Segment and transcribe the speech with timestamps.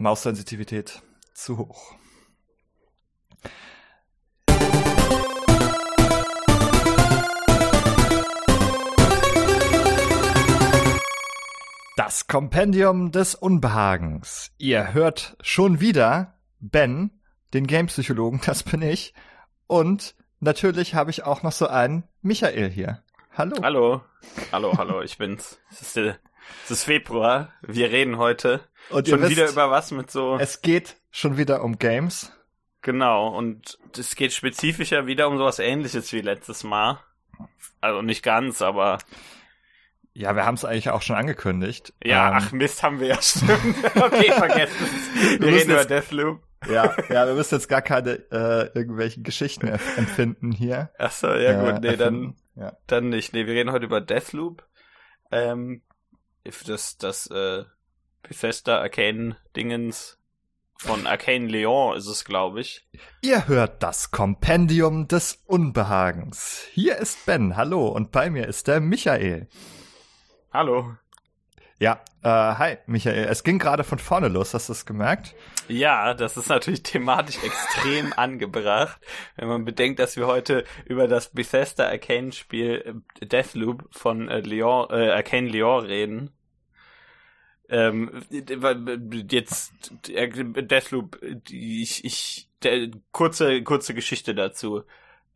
[0.00, 1.02] Maussensitivität
[1.34, 1.94] zu hoch.
[11.96, 14.52] Das Kompendium des Unbehagens.
[14.56, 17.20] Ihr hört schon wieder Ben,
[17.52, 19.12] den Gamepsychologen, das bin ich.
[19.66, 23.02] Und natürlich habe ich auch noch so einen Michael hier.
[23.36, 23.56] Hallo.
[23.62, 24.00] Hallo.
[24.50, 25.60] Hallo, hallo, ich bin's.
[25.70, 26.18] Es ist, der,
[26.64, 27.52] es ist Februar.
[27.62, 30.36] Wir reden heute Und schon wisst, wieder über was mit so.
[30.38, 32.32] Es geht schon wieder um Games.
[32.82, 36.98] Genau, und es geht spezifischer wieder um sowas ähnliches wie letztes Mal.
[37.80, 38.98] Also nicht ganz, aber
[40.12, 41.92] Ja, wir haben es eigentlich auch schon angekündigt.
[42.02, 43.50] ja, Ähm, ach Mist, haben wir ja stimmt.
[43.96, 45.40] okay, vergessen es.
[45.40, 46.42] Wir reden über Deathloop.
[46.70, 50.90] Ja, ja, wir müssen jetzt gar keine äh, irgendwelchen Geschichten empfinden hier.
[50.98, 52.34] Ach so, ja Äh, gut, nee, dann.
[52.54, 52.76] Ja.
[52.86, 53.32] Dann nicht.
[53.32, 54.62] Nee, wir reden heute über Deathloop.
[55.30, 55.80] Ähm,
[56.66, 57.64] das, das, äh,
[58.22, 60.18] Bethesda Arcane Dingens
[60.76, 62.86] von Arcane Leon ist es, glaube ich.
[63.20, 66.66] Ihr hört das Kompendium des Unbehagens.
[66.72, 69.48] Hier ist Ben, hallo, und bei mir ist der Michael.
[70.52, 70.96] Hallo.
[71.80, 73.24] Ja, äh, hi, Michael.
[73.30, 75.34] Es ging gerade von vorne los, hast du es gemerkt?
[75.66, 79.00] Ja, das ist natürlich thematisch extrem angebracht,
[79.36, 84.40] wenn man bedenkt, dass wir heute über das Bethesda Arcane Spiel äh, Deathloop von äh,
[84.40, 86.30] Leon, äh, Arcane Leon reden.
[87.70, 89.72] Ähm, jetzt
[90.10, 94.82] äh, Deathloop, ich, ich, der, kurze, kurze Geschichte dazu.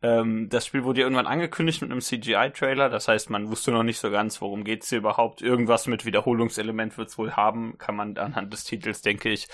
[0.05, 3.81] Ähm, das Spiel wurde ja irgendwann angekündigt mit einem CGI-Trailer, das heißt, man wusste noch
[3.81, 5.41] nicht so ganz, worum geht's hier überhaupt.
[5.41, 9.47] Irgendwas mit Wiederholungselement wird's wohl haben, kann man anhand des Titels, denke ich,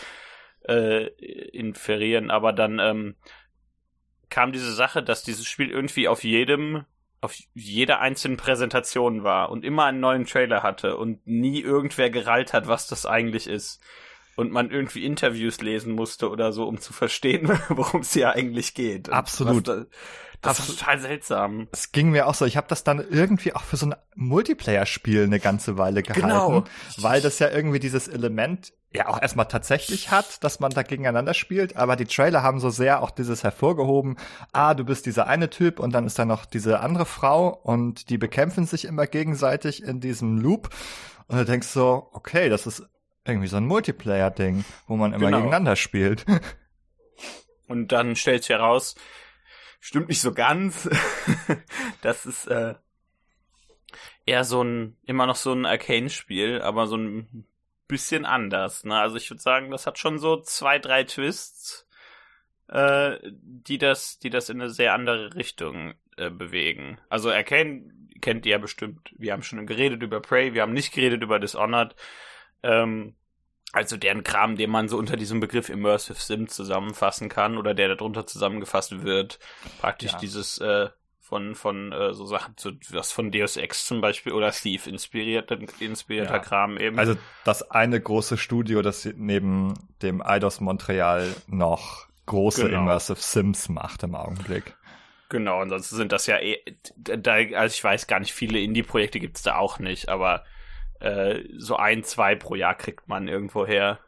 [0.68, 1.08] äh,
[1.54, 2.30] inferieren.
[2.32, 3.16] Aber dann ähm,
[4.30, 6.84] kam diese Sache, dass dieses Spiel irgendwie auf jedem,
[7.22, 12.52] auf jeder einzelnen Präsentation war und immer einen neuen Trailer hatte und nie irgendwer gerallt
[12.52, 13.82] hat, was das eigentlich ist.
[14.36, 18.74] Und man irgendwie Interviews lesen musste oder so, um zu verstehen, worum es hier eigentlich
[18.74, 19.10] geht.
[19.10, 19.68] Absolut.
[19.68, 19.86] Da,
[20.42, 20.70] das Absolut.
[20.72, 21.68] ist total seltsam.
[21.72, 22.46] Es ging mir auch so.
[22.46, 26.64] Ich habe das dann irgendwie auch für so ein Multiplayer-Spiel eine ganze Weile gehalten, Genau.
[26.98, 31.34] weil das ja irgendwie dieses Element ja auch erstmal tatsächlich hat, dass man da gegeneinander
[31.36, 34.18] spielt, aber die Trailer haben so sehr auch dieses hervorgehoben,
[34.52, 38.10] ah, du bist dieser eine Typ und dann ist da noch diese andere Frau und
[38.10, 40.70] die bekämpfen sich immer gegenseitig in diesem Loop
[41.28, 42.84] und du denkst so, okay, das ist
[43.26, 45.38] irgendwie so ein Multiplayer-Ding, wo man immer Genau.
[45.38, 46.26] gegeneinander spielt.
[47.68, 48.96] Und dann stellt sich heraus,
[49.80, 50.90] stimmt nicht so ganz.
[52.02, 52.76] das ist äh,
[54.26, 57.46] eher so ein, immer noch so ein Arcane-Spiel, aber so ein
[57.88, 58.84] bisschen anders.
[58.84, 58.98] Ne?
[59.00, 61.88] Also ich würde sagen, das hat schon so zwei, drei Twists,
[62.68, 67.00] äh, die das, die das in eine sehr andere Richtung äh, bewegen.
[67.10, 69.14] Also Arcane kennt ihr ja bestimmt.
[69.18, 71.96] Wir haben schon geredet über Prey, wir haben nicht geredet über Dishonored.
[72.64, 73.16] Ähm,
[73.74, 77.96] also deren Kram, den man so unter diesem Begriff Immersive Sim zusammenfassen kann oder der
[77.96, 79.40] darunter zusammengefasst wird.
[79.80, 80.20] Praktisch Ja.
[80.20, 80.90] dieses äh,
[81.20, 85.50] von von äh, so Sachen, so was von Deus Ex zum Beispiel oder Thief inspiriert,
[85.80, 86.40] inspirierter Ja.
[86.40, 87.00] Kram eben.
[87.00, 92.82] Also das eine große Studio, das neben dem Eidos Montreal noch große Genau.
[92.82, 94.76] Immersive Sims macht im Augenblick.
[95.30, 96.58] Genau, ansonsten sind das ja eh,
[96.98, 100.44] da, also ich weiß gar nicht, viele Indie-Projekte gibt's da auch nicht, aber
[101.02, 104.00] äh, so ein, zwei pro Jahr kriegt man irgendwo her.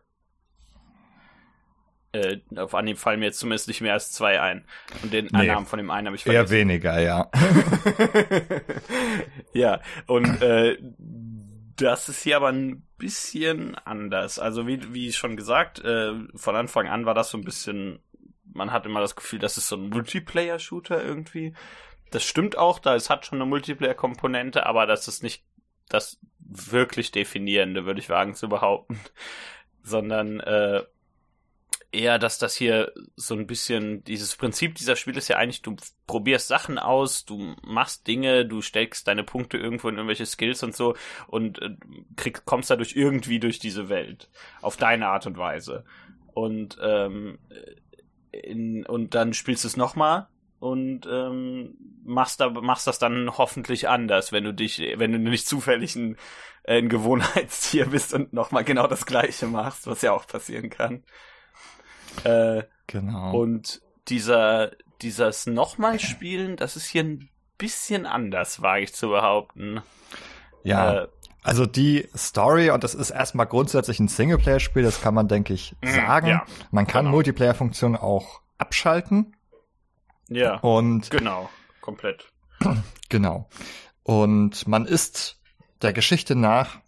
[2.11, 4.65] Äh, auf Anhieb fallen mir jetzt zumindest nicht mehr als zwei ein.
[5.01, 5.47] Und den Nee.
[5.47, 6.69] Namen von dem einen habe ich Eher vergessen.
[6.69, 7.31] weniger, ja.
[9.53, 10.77] ja, und äh,
[11.75, 14.37] das ist hier aber ein bisschen anders.
[14.37, 17.99] Also wie, wie schon gesagt, äh, von Anfang an war das so ein bisschen,
[18.53, 21.55] man hat immer das Gefühl, das ist so ein Multiplayer-Shooter irgendwie.
[22.11, 25.43] Das stimmt auch, da es hat schon eine Multiplayer-Komponente, aber das ist nicht
[25.93, 28.99] das wirklich Definierende, würde ich wagen zu behaupten.
[29.83, 30.83] Sondern äh,
[31.91, 35.75] eher, dass das hier so ein bisschen, dieses Prinzip dieser Spiele ist ja eigentlich, du
[36.07, 40.75] probierst Sachen aus, du machst Dinge, du steckst deine Punkte irgendwo in irgendwelche Skills und
[40.75, 40.95] so
[41.27, 41.75] und äh,
[42.15, 44.29] krieg, kommst dadurch irgendwie durch diese Welt.
[44.61, 45.85] Auf deine Art und Weise.
[46.33, 47.37] Und, ähm,
[48.31, 50.27] in, und dann spielst du es nochmal
[50.63, 51.75] und ähm,
[52.05, 56.15] machst, da, machst das dann hoffentlich anders, wenn du dich, wenn du nicht zufällig ein,
[56.63, 61.03] äh, ein Gewohnheitstier bist und nochmal genau das gleiche machst, was ja auch passieren kann.
[62.23, 63.37] Äh, Genau.
[63.37, 64.71] und dieser,
[65.01, 69.81] dieses nochmal spielen, das ist hier ein bisschen anders, wage ich zu behaupten.
[70.63, 71.07] ja, Äh,
[71.43, 75.75] also die Story, und das ist erstmal grundsätzlich ein Singleplayer-Spiel, das kann man, denke ich,
[75.81, 76.27] Mhm, sagen.
[76.27, 77.15] ja, man kann genau.
[77.15, 79.35] Multiplayer-Funktionen auch abschalten.
[80.35, 81.49] Ja, Und genau,
[81.81, 82.27] komplett.
[83.09, 83.47] Genau.
[84.03, 85.37] Und man ist
[85.83, 86.79] der Geschichte nach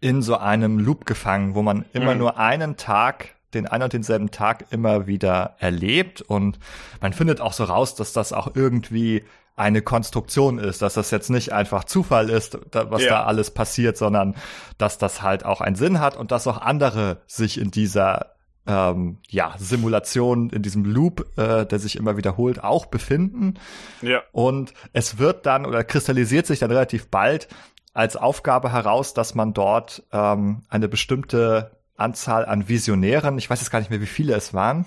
[0.00, 2.18] in so einem Loop gefangen, wo man immer Mhm.
[2.18, 6.58] nur einen Tag, den einen und denselben Tag immer wieder erlebt und
[7.00, 9.24] man findet auch so raus, dass das auch irgendwie
[9.56, 13.10] eine Konstruktion ist, dass das jetzt nicht einfach Zufall ist, da, was Ja.
[13.10, 14.34] da alles passiert, sondern
[14.78, 18.33] dass das halt auch einen Sinn hat und dass auch andere sich in dieser
[18.66, 23.54] ähm, ja, Simulation, in diesem Loop, äh, der sich immer wiederholt, auch befinden.
[24.00, 24.22] Ja.
[24.32, 27.48] Und es wird dann oder kristallisiert sich dann relativ bald
[27.92, 33.70] als Aufgabe heraus, dass man dort ähm, eine bestimmte Anzahl an Visionären, ich weiß jetzt
[33.70, 34.84] gar nicht mehr, wie viele es waren,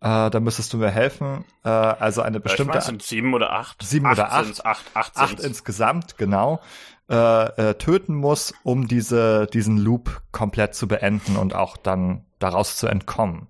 [0.00, 3.34] äh, da müsstest du mir helfen, äh, also eine Ich bestimmte meine, es sind sieben
[3.34, 3.82] oder acht.
[3.82, 4.44] Sieben acht oder acht.
[4.46, 5.44] sind's, Acht, acht, acht sind's.
[5.44, 6.60] insgesamt, genau,
[7.10, 12.76] äh, äh, töten muss, um diese, diesen Loop komplett zu beenden und auch dann daraus
[12.76, 13.48] zu entkommen.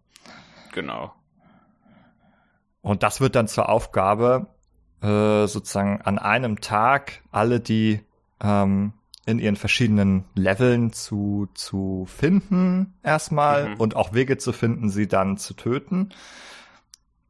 [0.72, 1.12] Genau.
[2.82, 4.46] Und das wird dann zur Aufgabe,
[5.02, 8.00] äh, sozusagen an einem Tag alle, die
[8.42, 8.94] ähm,
[9.26, 13.74] in ihren verschiedenen Leveln zu, zu finden, erstmal, Mhm.
[13.76, 16.10] und auch Wege zu finden, sie dann zu töten.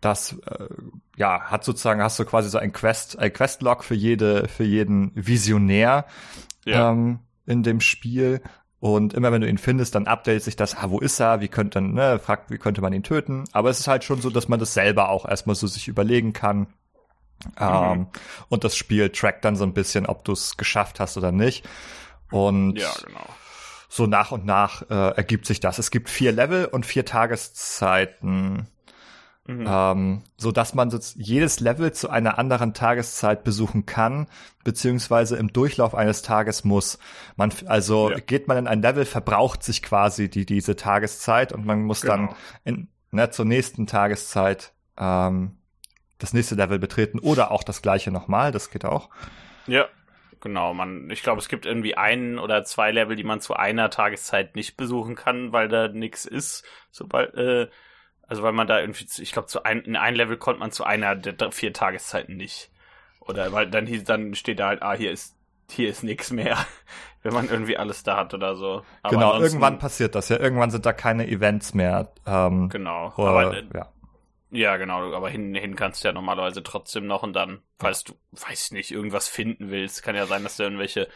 [0.01, 0.67] Das, äh,
[1.17, 5.13] ja, hat sozusagen, hast du quasi so ein Quest, ein Questlog für jede, für jeden
[5.15, 6.07] Visionär,
[6.65, 6.91] Ja.
[6.91, 8.41] ähm, in dem Spiel.
[8.79, 11.49] Und immer wenn du ihn findest, dann updatet sich das, ah, wo ist er, wie
[11.49, 13.45] könnte, ne, fragt, wie könnte man ihn töten.
[13.53, 16.33] Aber es ist halt schon so, dass man das selber auch erstmal so sich überlegen
[16.33, 16.69] kann.
[17.59, 18.07] Ähm,
[18.49, 21.69] und das Spiel trackt dann so ein bisschen, ob du es geschafft hast oder nicht.
[22.31, 23.27] Und ja, genau.
[23.89, 25.79] so nach und nach äh, ergibt sich das.
[25.79, 28.67] Es gibt vier Level und vier Tageszeiten
[29.51, 29.67] Mhm.
[29.69, 34.29] ähm, so dass man jedes Level zu einer anderen Tageszeit besuchen kann,
[34.63, 36.99] beziehungsweise im Durchlauf eines Tages muss.
[37.37, 38.19] Man, also Ja.
[38.21, 42.27] geht man in ein Level, verbraucht sich quasi die, diese Tageszeit und man muss dann
[42.29, 42.37] Genau.
[42.65, 45.57] in, ne, zur nächsten Tageszeit ähm,
[46.19, 49.09] das nächste Level betreten oder auch das gleiche nochmal, das geht auch.
[49.67, 49.87] Ja,
[50.41, 50.75] genau.
[50.75, 54.55] Man, ich glaube, es gibt irgendwie ein oder zwei Level, die man zu einer Tageszeit
[54.55, 56.65] nicht besuchen kann, weil da nix ist.
[56.91, 57.69] Sobald, äh,
[58.31, 60.85] also weil man da irgendwie, ich glaube, zu ein, in ein Level konnte man zu
[60.85, 62.71] einer der vier Tageszeiten nicht.
[63.19, 65.37] Oder weil dann hieß, dann steht da halt, ah, hier ist,
[65.69, 66.57] hier ist nix mehr,
[67.25, 68.85] wenn man irgendwie alles da hat oder so.
[69.03, 70.39] Aber genau, irgendwann passiert das ja.
[70.39, 72.13] Irgendwann sind da keine Events mehr.
[72.25, 73.13] Ähm, Genau.
[73.17, 73.89] oder, Aber, äh, ja.
[74.53, 78.15] Ja, genau, aber hin, hin kannst du ja normalerweise trotzdem noch und dann, falls du,
[78.33, 81.09] weiß nicht, irgendwas finden willst, kann ja sein, dass du irgendwelche.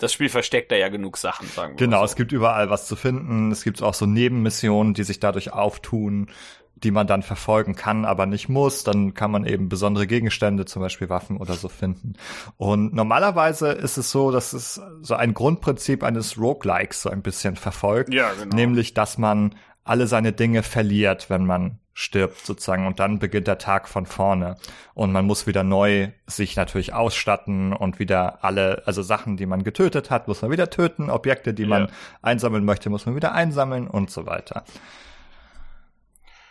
[0.00, 2.16] Das Spiel versteckt da ja genug Sachen, sagen wir Genau, mal es so.
[2.16, 3.52] gibt überall was zu finden.
[3.52, 6.28] Es gibt auch so Nebenmissionen, die sich dadurch auftun,
[6.76, 8.84] die man dann verfolgen kann, aber nicht muss.
[8.84, 12.14] Dann kann man eben besondere Gegenstände, zum Beispiel Waffen oder so finden.
[12.56, 17.56] Und normalerweise ist es so, dass es so ein Grundprinzip eines Roguelikes so ein bisschen
[17.56, 18.14] verfolgt.
[18.14, 18.56] Ja, genau.
[18.56, 19.54] Nämlich, dass man
[19.90, 24.56] alle seine Dinge verliert, wenn man stirbt sozusagen und dann beginnt der Tag von vorne
[24.94, 29.64] und man muss wieder neu sich natürlich ausstatten und wieder alle, also Sachen, die man
[29.64, 31.88] getötet hat, muss man wieder töten, Objekte, die man Ja.
[32.22, 34.64] einsammeln möchte, muss man wieder einsammeln und so weiter.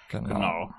[0.09, 0.27] Genau.
[0.27, 0.73] Genau.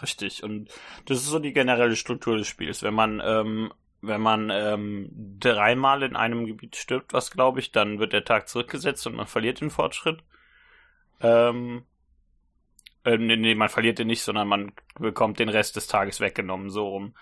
[0.00, 0.42] Richtig.
[0.42, 0.70] Und
[1.04, 2.82] das ist so die generelle Struktur des Spiels.
[2.82, 7.98] Wenn man, ähm, wenn man ähm, dreimal in einem Gebiet stirbt, was glaube ich, dann
[7.98, 10.22] wird der Tag zurückgesetzt und man verliert den Fortschritt.
[11.20, 11.82] Ähm,
[13.06, 16.70] äh, nee, nee, man verliert den nicht, sondern man bekommt den Rest des Tages weggenommen,
[16.70, 17.14] so rum.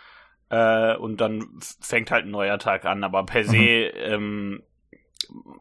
[0.49, 1.49] Äh, und dann
[1.81, 3.05] fängt halt ein neuer Tag an.
[3.05, 4.63] Aber per se, ähm,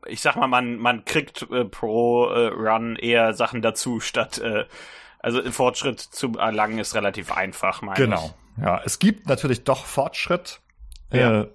[0.08, 4.66] ich sag mal, man, man kriegt äh, pro äh, Run eher Sachen dazu, statt äh,
[5.19, 8.33] also Fortschritt zu erlangen ist relativ einfach, meine Genau.
[8.62, 10.59] Ja, es gibt natürlich doch Fortschritt,
[11.12, 11.42] Ja.
[11.44, 11.47] äh,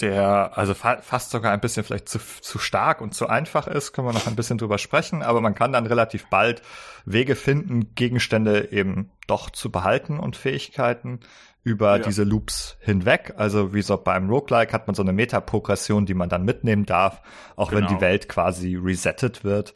[0.00, 3.92] der also fa fast sogar ein bisschen vielleicht zu, zu stark und zu einfach ist,
[3.92, 6.62] können wir noch ein bisschen drüber sprechen, aber man kann dann relativ bald
[7.04, 11.20] Wege finden, Gegenstände eben doch zu behalten und Fähigkeiten
[11.62, 12.02] über Ja.
[12.02, 13.34] diese Loops hinweg.
[13.36, 17.22] Also wie so beim Roguelike hat man so eine Metaprogression, die man dann mitnehmen darf,
[17.56, 17.94] auch wenn Genau.
[17.94, 19.74] die Welt quasi resettet wird.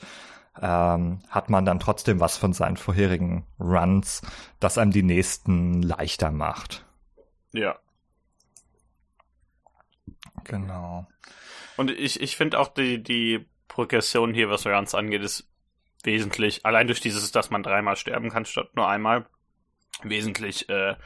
[0.60, 4.22] Ähm, hat man dann trotzdem was von seinen vorherigen Runs,
[4.58, 6.84] das einem die nächsten leichter macht.
[7.52, 7.76] Ja.
[10.45, 11.07] Genau.
[11.76, 15.49] Und ich, ich finde auch die, die Progression hier, was Runs angeht, ist
[16.02, 19.26] wesentlich, allein durch dieses, dass man dreimal sterben kann statt nur einmal,
[20.02, 20.97] wesentlich äh,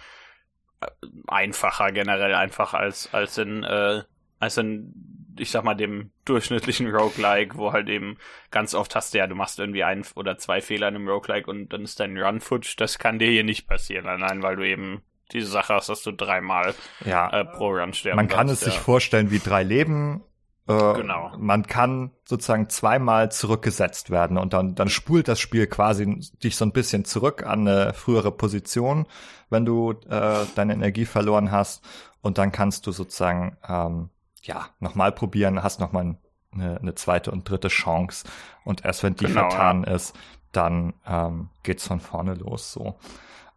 [1.26, 4.02] einfacher, generell einfach als, als in, äh,
[4.38, 8.18] als in, ich sag mal, dem durchschnittlichen Roguelike, wo halt eben
[8.50, 11.50] ganz oft hast du ja, du machst irgendwie ein oder zwei Fehler in einem Roguelike
[11.50, 12.74] und dann ist dein Run futsch.
[12.76, 16.12] Das kann dir hier nicht passieren, allein weil du eben diese Sache hast, dass du
[16.12, 16.74] dreimal
[17.04, 18.80] Ja, äh, pro Run sterben man kann es darfst, sich ja.
[18.80, 20.22] vorstellen wie drei Leben.
[20.68, 21.32] Äh, Genau.
[21.38, 26.64] Man kann sozusagen zweimal zurückgesetzt werden und dann, dann spult das Spiel quasi dich so
[26.64, 29.06] ein bisschen zurück an eine frühere Position,
[29.50, 31.84] wenn du äh, deine Energie verloren hast.
[32.20, 34.10] Und dann kannst du sozusagen ähm,
[34.42, 36.18] ja nochmal probieren, hast nochmal ein
[36.54, 38.26] eine, eine zweite und dritte Chance.
[38.64, 40.14] Und erst wenn die Genau, vertan ist,
[40.52, 42.98] dann ähm, geht's von vorne los so.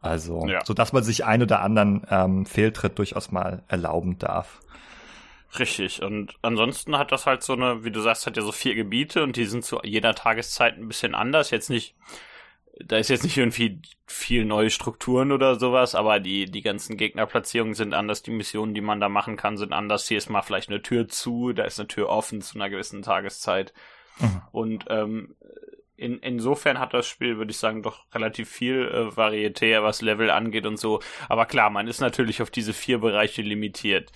[0.05, 0.63] Also, Ja.
[0.65, 4.59] so dass man sich ein oder anderen ähm, Fehltritt durchaus mal erlauben darf.
[5.57, 6.01] Richtig.
[6.01, 9.23] Und ansonsten hat das halt so eine, wie du sagst, hat ja so vier Gebiete
[9.23, 11.49] und die sind zu jeder Tageszeit ein bisschen anders.
[11.49, 11.95] Jetzt nicht,
[12.83, 17.73] da ist jetzt nicht irgendwie viel neue Strukturen oder sowas, aber die, die ganzen Gegnerplatzierungen
[17.73, 20.07] sind anders, die Missionen, die man da machen kann, sind anders.
[20.07, 23.01] Hier ist mal vielleicht eine Tür zu, da ist eine Tür offen zu einer gewissen
[23.01, 23.73] Tageszeit.
[24.19, 24.41] Mhm.
[24.51, 25.35] Und ähm,
[25.97, 30.29] in, insofern hat das Spiel, würde ich sagen, doch relativ viel äh, Varietät, was Level
[30.29, 31.01] angeht und so.
[31.29, 34.11] Aber klar, man ist natürlich auf diese vier Bereiche limitiert.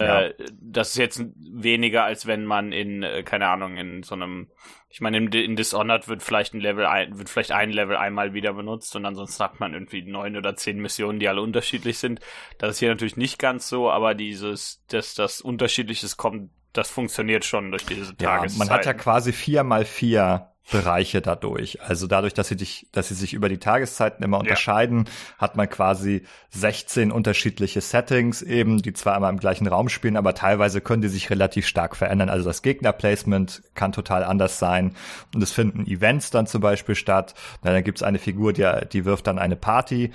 [0.00, 0.22] Ja.
[0.22, 4.48] Äh, das ist jetzt weniger, als wenn man in, äh, keine Ahnung, in so einem,
[4.88, 8.34] ich meine, in, in Dishonored wird vielleicht ein Level, ein, wird vielleicht ein Level einmal
[8.34, 12.20] wieder benutzt und ansonsten hat man irgendwie neun oder zehn Missionen, die alle unterschiedlich sind.
[12.58, 17.44] Das ist hier natürlich nicht ganz so, aber dieses, dass das Unterschiedliches kommt, das funktioniert
[17.44, 18.58] schon durch diese Ja, Tageszeiten.
[18.58, 21.82] man hat ja quasi vier mal vier Bereiche dadurch.
[21.82, 25.68] Also dadurch, dass sie dich, dass sie sich über die Tageszeiten immer unterscheiden, hat man
[25.68, 31.02] quasi 16 unterschiedliche Settings eben, die zwar immer im gleichen Raum spielen, aber teilweise können
[31.02, 32.28] die sich relativ stark verändern.
[32.28, 34.94] Also das Gegnerplacement kann total anders sein.
[35.34, 37.34] Und es finden Events dann zum Beispiel statt.
[37.62, 40.12] Na, dann gibt's eine Figur, die, die wirft dann eine Party.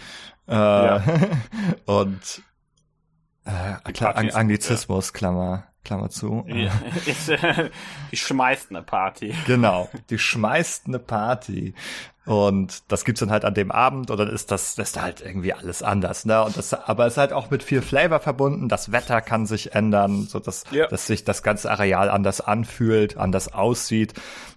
[0.48, 1.04] Äh, Ja.
[1.86, 2.42] und
[3.46, 3.52] äh,
[3.88, 6.44] Die Kla Party ist gut, Anglizismus, Klammer, Klammer zu.
[6.48, 6.72] Ja,
[7.06, 7.70] ist, äh,
[8.12, 9.34] die schmeißt eine Party.
[9.46, 11.74] Genau, die schmeißt eine Party.
[12.28, 15.22] Und das gibt's dann halt an dem Abend und dann ist das, das ist halt
[15.22, 16.44] irgendwie alles anders, ne?
[16.44, 18.68] Und das, aber es ist halt auch mit viel Flavor verbunden.
[18.68, 20.88] Das Wetter kann sich ändern, so dass, Ja.
[20.88, 24.14] dass sich das ganze Areal anders anfühlt, anders aussieht.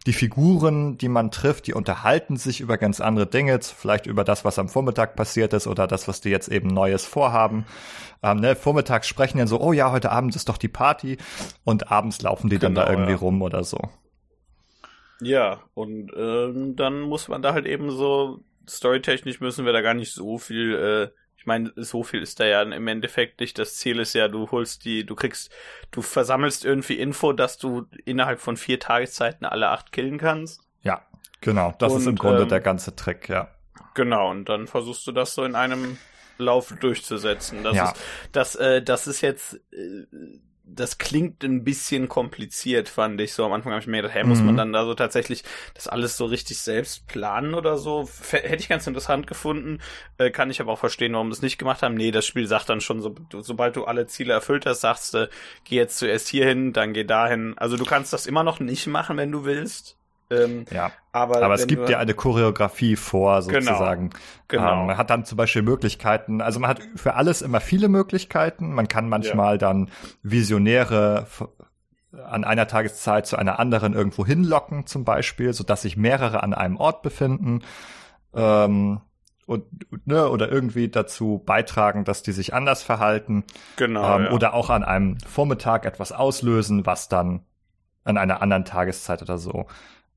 [0.07, 4.45] Die Figuren, die man trifft, die unterhalten sich über ganz andere Dinge, vielleicht über das,
[4.45, 7.67] was am Vormittag passiert ist oder das, was die jetzt eben Neues vorhaben.
[8.23, 8.57] Ähm, ne?
[8.57, 11.19] Vormittags sprechen dann so, oh ja, heute Abend ist doch die Party
[11.65, 13.19] und abends laufen die dann da Genau, irgendwie ja.
[13.19, 13.79] rum oder so.
[15.21, 19.95] Ja, und ähm, dann muss man da halt eben so, storytechnisch müssen wir da gar
[19.95, 23.59] nicht so viel, äh, ich meine, so viel ist da ja im Endeffekt nicht.
[23.59, 25.51] Das Ziel ist ja, du holst die, du kriegst,
[25.91, 30.61] du versammelst irgendwie Info, dass du innerhalb von vier Tageszeiten alle acht killen kannst.
[30.83, 31.03] Ja,
[31.41, 31.75] genau.
[31.79, 33.49] Das ist Und, im Grunde ähm, der ganze Trick, ja.
[33.95, 35.97] Genau, und dann versuchst du das so in einem
[36.39, 37.65] Lauf durchzusetzen.
[37.65, 37.85] Das Ja.
[37.91, 37.97] ist,
[38.33, 40.07] das, äh, das ist jetzt, äh,
[40.75, 43.45] das klingt ein bisschen kompliziert, fand ich so.
[43.45, 44.47] Am Anfang habe ich mir gedacht, hey, muss Mhm.
[44.47, 48.03] man dann da so tatsächlich das alles so richtig selbst planen oder so?
[48.03, 49.81] F hätte ich ganz interessant gefunden.
[50.19, 51.95] Äh, kann ich aber auch verstehen, warum es nicht gemacht haben.
[51.95, 55.29] Nee, das Spiel sagt dann schon, so, sobald du alle Ziele erfüllt hast, sagst du,
[55.65, 57.57] geh jetzt zuerst hierhin, dann geh dahin.
[57.59, 59.97] Also du kannst das immer noch nicht machen, wenn du willst.
[60.31, 64.11] Ähm, Ja, aber aber es gibt ja eine Choreografie vor, sozusagen.
[64.49, 64.81] Genau.
[64.83, 68.73] Ähm, man hat dann zum Beispiel Möglichkeiten, also man hat für alles immer viele Möglichkeiten.
[68.73, 69.91] Man kann manchmal dann
[70.23, 71.27] Visionäre
[72.13, 76.77] an einer Tageszeit zu einer anderen irgendwo hinlocken, zum Beispiel, sodass sich mehrere an einem
[76.77, 77.63] Ort befinden.
[78.35, 79.01] Ähm,
[79.47, 79.65] und,
[80.07, 83.45] ne, oder irgendwie dazu beitragen, dass die sich anders verhalten.
[83.77, 84.31] genau, ähm, ja.
[84.31, 87.45] oder auch an einem Vormittag etwas auslösen, was dann
[88.05, 89.67] an einer anderen Tageszeit oder so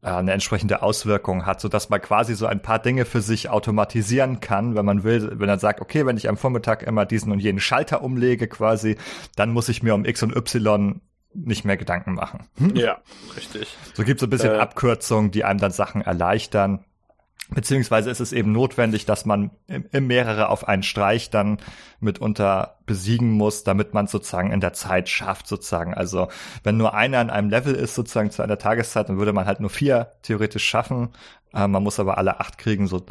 [0.04, 4.42] eine entsprechende Auswirkung hat, so dass man quasi so ein paar Dinge für sich automatisieren
[4.42, 7.40] kann, wenn man will, wenn er sagt, okay, wenn ich am Vormittag immer diesen und
[7.40, 8.98] jenen Schalter umlege quasi,
[9.36, 11.02] dann muss ich mir um X und Y
[11.34, 12.48] nicht mehr Gedanken machen.
[12.58, 12.76] Hm?
[12.76, 12.98] Ja,
[13.36, 13.76] richtig.
[13.94, 14.58] So gibt es ein bisschen Äh.
[14.58, 16.84] Abkürzungen, die einem dann Sachen erleichtern.
[17.50, 21.58] Beziehungsweise ist es eben notwendig, dass man im, mehrere auf einen Streich dann
[22.00, 25.94] mitunter besiegen muss, damit man sozusagen in der Zeit schafft, sozusagen.
[25.94, 26.30] Also
[26.64, 29.60] wenn nur einer in einem Level ist, sozusagen zu einer Tageszeit, dann würde man halt
[29.60, 31.10] nur vier theoretisch schaffen.
[31.54, 33.06] Äh, man muss aber alle acht kriegen, so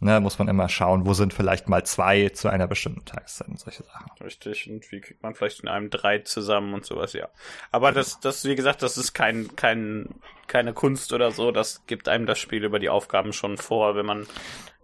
[0.00, 3.60] ne, muss man immer schauen, wo sind vielleicht mal zwei zu einer bestimmten Tageszeit und
[3.60, 4.10] solche Sachen.
[4.22, 4.68] Richtig.
[4.68, 7.28] Und wie kriegt man vielleicht in einem drei zusammen und sowas, ja.
[7.70, 10.08] Aber das, das, wie gesagt, das ist kein, kein,
[10.46, 11.52] keine Kunst oder so.
[11.52, 14.26] Das gibt einem das Spiel über die Aufgaben schon vor, wenn man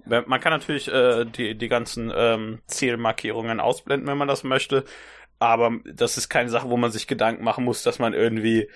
[0.06, 4.84] man kann natürlich äh, die, die ganzen ähm, Zielmarkierungen ausblenden, wenn man das möchte.
[5.40, 8.68] Aber das ist keine Sache, wo man sich Gedanken machen muss, dass man irgendwie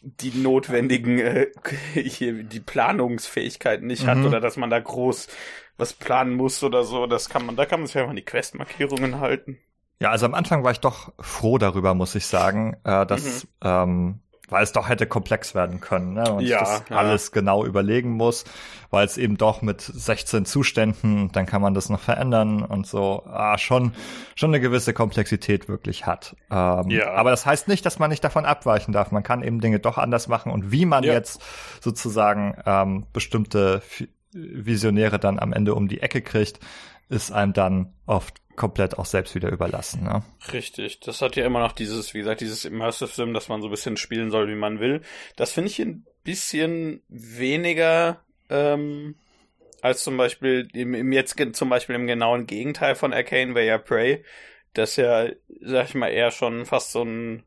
[0.00, 1.48] die notwendigen, äh,
[1.94, 4.26] hier, die Planungsfähigkeiten nicht hat Mhm.
[4.26, 5.28] oder dass man da groß
[5.76, 7.06] was planen muss oder so.
[7.06, 9.58] Das kann man, da kann man sich einfach an die Questmarkierungen halten.
[10.00, 14.20] Ja, also am Anfang war ich doch froh darüber, muss ich sagen, äh, dass, ähm,
[14.48, 16.32] weil es doch hätte komplex werden können, ne?
[16.32, 16.96] Und Ja, ich das ja.
[16.96, 18.44] alles genau überlegen muss,
[18.90, 23.22] weil es eben doch mit 16 Zuständen, dann kann man das noch verändern und so,
[23.26, 23.92] ah, schon,
[24.34, 26.34] schon eine gewisse Komplexität wirklich hat.
[26.50, 27.12] Ähm, Ja.
[27.12, 29.10] Aber das heißt nicht, dass man nicht davon abweichen darf.
[29.12, 31.12] Man kann eben Dinge doch anders machen und wie man Ja.
[31.12, 31.42] jetzt
[31.80, 33.82] sozusagen ähm, bestimmte
[34.32, 36.60] Visionäre dann am Ende um die Ecke kriegt,
[37.08, 40.04] ist einem dann oft komplett auch selbst wieder überlassen.
[40.04, 40.22] Ne?
[40.52, 41.00] Richtig.
[41.00, 43.70] Das hat ja immer noch dieses, wie gesagt, dieses Immersive Sim, dass man so ein
[43.70, 45.00] bisschen spielen soll, wie man will.
[45.36, 49.14] Das finde ich ein bisschen weniger ähm,
[49.80, 53.78] als zum Beispiel im, im jetzt zum Beispiel im genauen Gegenteil von Arcane wäre ja
[53.78, 54.24] Prey,
[54.74, 55.28] das ja,
[55.62, 57.44] sag ich mal, eher schon fast so ein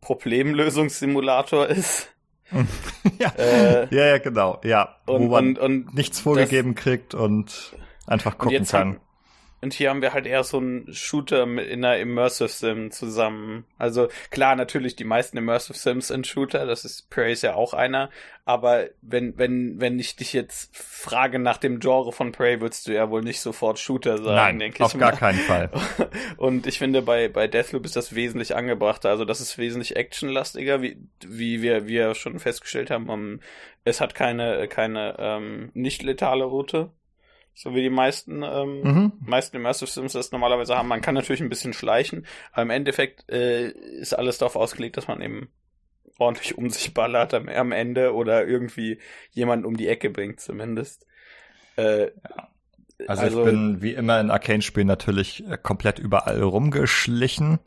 [0.00, 2.14] Problemlösungssimulator ist.
[3.18, 3.32] ja.
[3.36, 4.96] Äh, ja, ja, genau, ja.
[5.06, 7.76] Und, wo man und, und nichts vorgegeben das, kriegt und
[8.06, 8.88] einfach gucken und kann.
[8.88, 9.00] Haben,
[9.62, 13.64] und hier haben wir halt eher so einen Shooter in einer Immersive Sim zusammen.
[13.76, 17.74] Also klar, natürlich die meisten Immersive Sims sind Shooter, das ist Prey ist ja auch
[17.74, 18.08] einer.
[18.46, 22.92] Aber wenn, wenn, wenn ich dich jetzt frage nach dem Genre von Prey, würdest du
[22.92, 24.82] ja wohl nicht sofort Shooter sagen, Nein, denke ich.
[24.82, 25.70] Auf gar keinen Fall.
[26.38, 29.10] Und ich finde, bei, bei Deathloop ist das wesentlich angebrachter.
[29.10, 33.10] Also das ist wesentlich actionlastiger, wie, wie wir, wir schon festgestellt haben.
[33.10, 33.40] Um,
[33.84, 36.90] es hat keine, keine ähm, nicht letale Route
[37.54, 39.12] so wie die meisten, ähm, mhm.
[39.20, 40.88] meisten Immersive Sims das normalerweise haben.
[40.88, 45.08] Man kann natürlich ein bisschen schleichen, aber im Endeffekt äh, ist alles darauf ausgelegt, dass
[45.08, 45.50] man eben
[46.18, 48.98] ordentlich um sich ballert am, am Ende oder irgendwie
[49.30, 51.06] jemanden um die Ecke bringt zumindest.
[51.76, 52.48] Äh, ja.
[53.08, 57.58] Also, also, ich bin wie immer in Arcane-Spielen natürlich äh, komplett überall rumgeschlichen.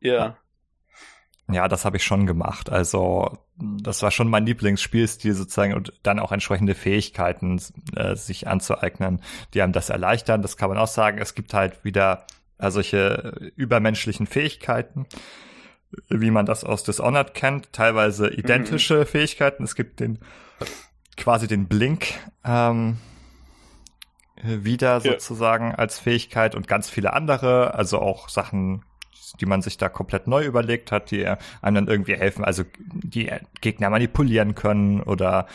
[0.00, 0.36] Ja.
[1.50, 2.70] Ja, das habe ich schon gemacht.
[2.70, 7.60] Also das war schon mein Lieblingsspielstil sozusagen und dann auch entsprechende Fähigkeiten
[7.94, 9.20] äh, sich anzueignen,
[9.52, 10.40] die einem das erleichtern.
[10.40, 11.18] Das kann man auch sagen.
[11.18, 12.26] Es gibt halt wieder
[12.58, 15.06] äh, solche übermenschlichen Fähigkeiten,
[16.08, 19.06] wie man das aus Dishonored kennt, teilweise identische mhm.
[19.06, 19.64] Fähigkeiten.
[19.64, 20.18] Es gibt den
[21.16, 22.06] quasi den Blink
[22.44, 22.98] ähm,
[24.42, 25.74] wieder sozusagen ja.
[25.74, 28.84] als Fähigkeit und ganz viele andere, also auch Sachen
[29.40, 33.30] die man sich da komplett neu überlegt hat, die einem dann irgendwie helfen, also die
[33.60, 35.46] Gegner manipulieren können oder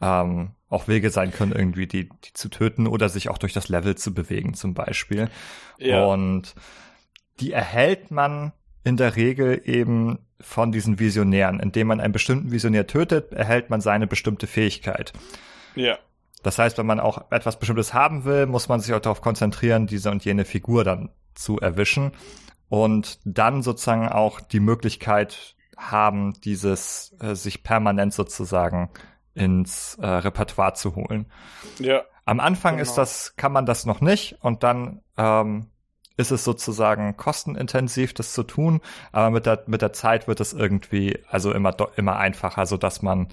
[0.00, 3.68] ähm, auch Wege sein können, irgendwie die, die zu töten oder sich auch durch das
[3.68, 5.28] Level zu bewegen zum Beispiel.
[5.78, 6.04] Ja.
[6.04, 6.54] Und
[7.40, 11.60] die erhält man in der Regel eben von diesen Visionären.
[11.60, 15.12] Indem man einen bestimmten Visionär tötet, erhält man seine bestimmte Fähigkeit.
[15.74, 15.98] Ja.
[16.42, 19.86] Das heißt, wenn man auch etwas Bestimmtes haben will, muss man sich auch darauf konzentrieren,
[19.86, 22.12] diese und jene Figur dann zu erwischen
[22.68, 28.90] und dann sozusagen auch die Möglichkeit haben, dieses äh, sich permanent sozusagen
[29.34, 31.26] ins äh, Repertoire zu holen.
[31.78, 32.02] Ja.
[32.24, 32.82] Am Anfang genau.
[32.82, 35.70] ist das, kann man das noch nicht und dann ähm,
[36.16, 38.80] ist es sozusagen kostenintensiv, das zu tun,
[39.12, 43.02] aber mit der, mit der Zeit wird es irgendwie, also immer, immer einfacher, so dass
[43.02, 43.28] man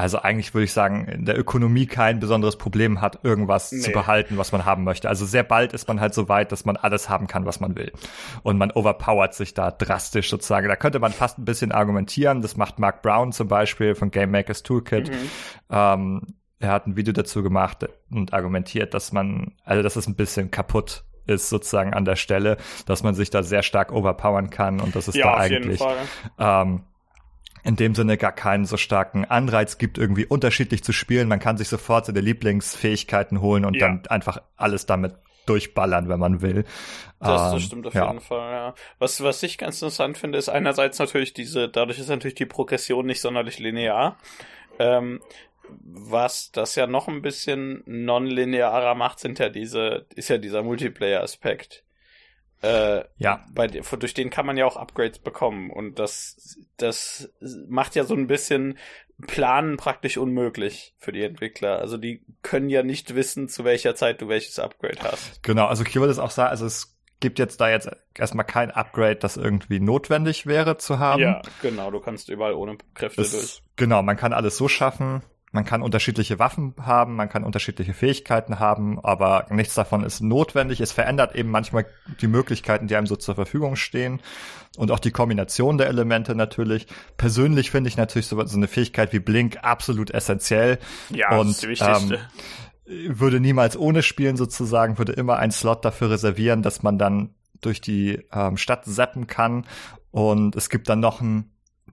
[0.00, 3.80] also eigentlich würde ich sagen, in der Ökonomie kein besonderes Problem hat, irgendwas nee.
[3.80, 5.08] zu behalten, was man haben möchte.
[5.08, 7.76] Also sehr bald ist man halt so weit, dass man alles haben kann, was man
[7.76, 7.92] will.
[8.42, 10.68] Und man overpowert sich da drastisch sozusagen.
[10.68, 12.40] Da könnte man fast ein bisschen argumentieren.
[12.40, 15.10] Das macht Mark Brown zum Beispiel von Game Makers Toolkit.
[15.10, 15.30] Mhm.
[15.70, 16.22] Ähm,
[16.58, 20.50] er hat ein Video dazu gemacht und argumentiert, dass man, also dass es ein bisschen
[20.50, 24.96] kaputt ist sozusagen an der Stelle, dass man sich da sehr stark overpowern kann und
[24.96, 25.80] dass es ja, da eigentlich
[26.38, 26.84] ähm,
[27.64, 31.28] in dem Sinne gar keinen so starken Anreiz gibt, irgendwie unterschiedlich zu spielen.
[31.28, 33.88] Man kann sich sofort seine Lieblingsfähigkeiten holen und ja.
[33.88, 35.14] dann einfach alles damit
[35.46, 36.64] durchballern, wenn man will.
[37.18, 38.06] Das, das ähm, stimmt auf ja.
[38.08, 38.74] jeden Fall, ja.
[38.98, 43.06] Was, was ich ganz interessant finde, ist einerseits natürlich diese, dadurch ist natürlich die Progression
[43.06, 44.16] nicht sonderlich linear.
[44.78, 45.20] Ähm,
[45.82, 51.84] was das ja noch ein bisschen non-linearer macht, sind ja diese, ist ja dieser Multiplayer-Aspekt.
[52.62, 53.44] Äh, ja.
[53.52, 55.70] Bei, durch den kann man ja auch Upgrades bekommen.
[55.70, 57.30] Und das, das
[57.68, 58.78] macht ja so ein bisschen
[59.26, 61.78] Planen praktisch unmöglich für die Entwickler.
[61.78, 65.42] Also die können ja nicht wissen, zu welcher Zeit du welches Upgrade hast.
[65.42, 68.70] Genau, also ich würde es auch sagen, also es gibt jetzt da jetzt erstmal kein
[68.70, 71.20] Upgrade, das irgendwie notwendig wäre zu haben.
[71.20, 73.62] Ja, genau, du kannst überall ohne Kräfte das, durch.
[73.76, 75.22] Genau, man kann alles so schaffen.
[75.52, 80.80] Man kann unterschiedliche Waffen haben, man kann unterschiedliche Fähigkeiten haben, aber nichts davon ist notwendig.
[80.80, 81.86] Es verändert eben manchmal
[82.20, 84.20] die Möglichkeiten, die einem so zur Verfügung stehen
[84.76, 86.86] und auch die Kombination der Elemente natürlich.
[87.16, 90.78] Persönlich finde ich natürlich so, so eine Fähigkeit wie Blink absolut essentiell.
[91.08, 92.14] Ja, und, das ist die wichtigste.
[92.14, 97.34] Ähm, würde niemals ohne spielen sozusagen, würde immer einen Slot dafür reservieren, dass man dann
[97.60, 99.66] durch die ähm, Stadt zappen kann.
[100.10, 101.50] Und es gibt dann noch ein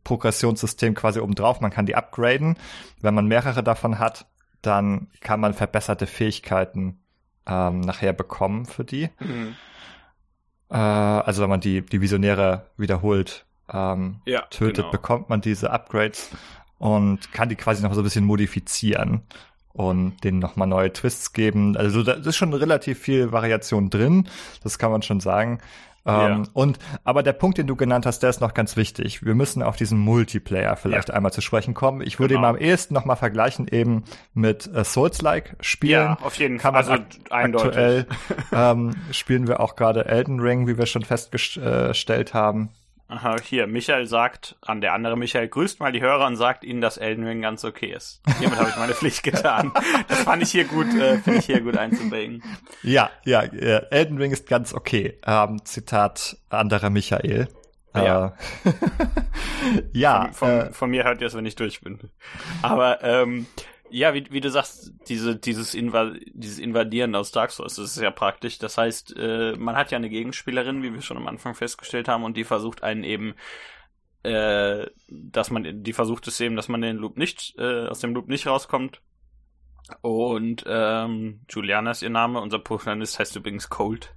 [0.07, 1.59] Progressionssystem quasi obendrauf.
[1.59, 2.55] Man kann die upgraden.
[3.01, 4.25] Wenn man mehrere davon hat,
[4.61, 6.99] dann kann man verbesserte Fähigkeiten
[7.45, 9.09] ähm, nachher bekommen für die.
[9.19, 9.55] Mhm.
[10.69, 14.91] Äh, also wenn man die, die Visionäre wiederholt ähm, ja, tötet, genau.
[14.91, 16.29] bekommt man diese Upgrades
[16.77, 19.23] und kann die quasi noch so ein bisschen modifizieren
[19.73, 21.75] und denen nochmal neue Twists geben.
[21.75, 24.29] Also da ist schon relativ viel Variation drin,
[24.63, 25.59] das kann man schon sagen.
[26.07, 26.49] Ähm, ja.
[26.53, 29.25] Und aber der Punkt, den du genannt hast, der ist noch ganz wichtig.
[29.25, 31.15] Wir müssen auf diesen Multiplayer vielleicht ja.
[31.15, 32.01] einmal zu sprechen kommen.
[32.01, 32.47] Ich würde genau.
[32.47, 35.91] ihn am ehesten noch mal vergleichen eben mit äh, Souls-like Spielen.
[35.91, 36.75] Ja, auf jeden Fall.
[36.75, 36.95] Also
[37.29, 37.67] eindeutig.
[37.67, 38.05] Aktuell
[38.53, 42.69] ähm, spielen wir auch gerade Elden Ring, wie wir schon festgestellt haben.
[43.09, 46.81] Aha, hier, Michael sagt, an der andere Michael grüßt mal die Hörer und sagt ihnen,
[46.81, 48.21] dass Elden Ring ganz okay ist.
[48.37, 49.71] Hiermit habe ich meine Pflicht getan.
[50.09, 52.43] Das fand ich hier gut, äh, finde ich hier gut einzubringen.
[52.83, 55.17] Ja, ja, äh, Elden Ring ist ganz okay.
[55.25, 57.47] Ähm, Zitat anderer Michael.
[57.95, 58.33] Ja.
[58.65, 58.71] Äh,
[59.93, 60.29] ja.
[60.33, 61.99] Von, von, äh, von, mir hört ihr es, wenn ich durch bin.
[62.61, 63.47] Aber ähm,
[63.89, 68.01] ja, wie, wie du sagst, diese, dieses, Inva dieses Invadieren aus Dark Souls, das ist
[68.01, 68.59] ja praktisch.
[68.59, 72.23] Das heißt, äh, man hat ja eine Gegenspielerin, wie wir schon am Anfang festgestellt haben,
[72.23, 73.35] und die versucht einen eben,
[74.23, 78.13] äh, dass man, die versucht es eben, dass man den Loop nicht, äh, aus dem
[78.13, 79.01] Loop nicht rauskommt.
[80.01, 84.13] Und ähm, Juliana ist ihr Name, unser Protagonist heißt übrigens Cold.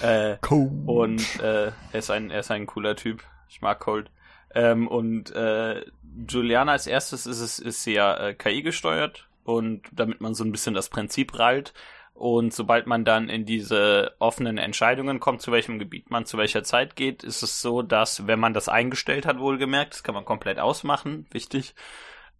[0.00, 0.70] Äh, Cold.
[0.86, 3.24] Und äh, er ist ein, er ist ein cooler Typ.
[3.48, 4.10] Ich mag Cold.
[4.56, 5.84] Ähm, und äh,
[6.28, 10.44] Juliana als erstes ist es ist sie ja äh, KI gesteuert und damit man so
[10.44, 11.74] ein bisschen das Prinzip rallt.
[12.14, 16.64] Und sobald man dann in diese offenen Entscheidungen kommt, zu welchem Gebiet man zu welcher
[16.64, 20.24] Zeit geht, ist es so, dass wenn man das eingestellt hat, wohlgemerkt, das kann man
[20.24, 21.74] komplett ausmachen, wichtig,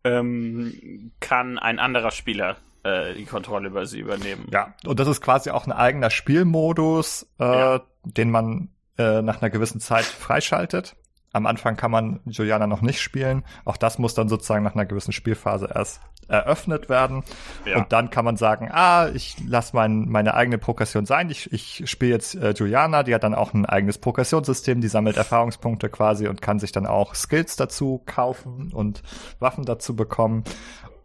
[0.02, 4.48] ähm, kann ein anderer Spieler äh, die Kontrolle über sie übernehmen.
[4.50, 7.82] Ja, und das ist quasi auch ein eigener Spielmodus, äh, ja.
[8.04, 10.96] den man äh, nach einer gewissen Zeit freischaltet.
[11.36, 13.44] Am Anfang kann man Juliana noch nicht spielen.
[13.66, 17.24] Auch das muss dann sozusagen nach einer gewissen Spielphase erst eröffnet werden.
[17.66, 17.76] Ja.
[17.76, 21.28] Und dann kann man sagen, ah, ich lasse mein, meine eigene Progression sein.
[21.28, 25.18] Ich, ich spiele jetzt äh, Juliana, die hat dann auch ein eigenes Progressionssystem, die sammelt
[25.18, 29.02] Erfahrungspunkte quasi und kann sich dann auch Skills dazu kaufen und
[29.38, 30.42] Waffen dazu bekommen.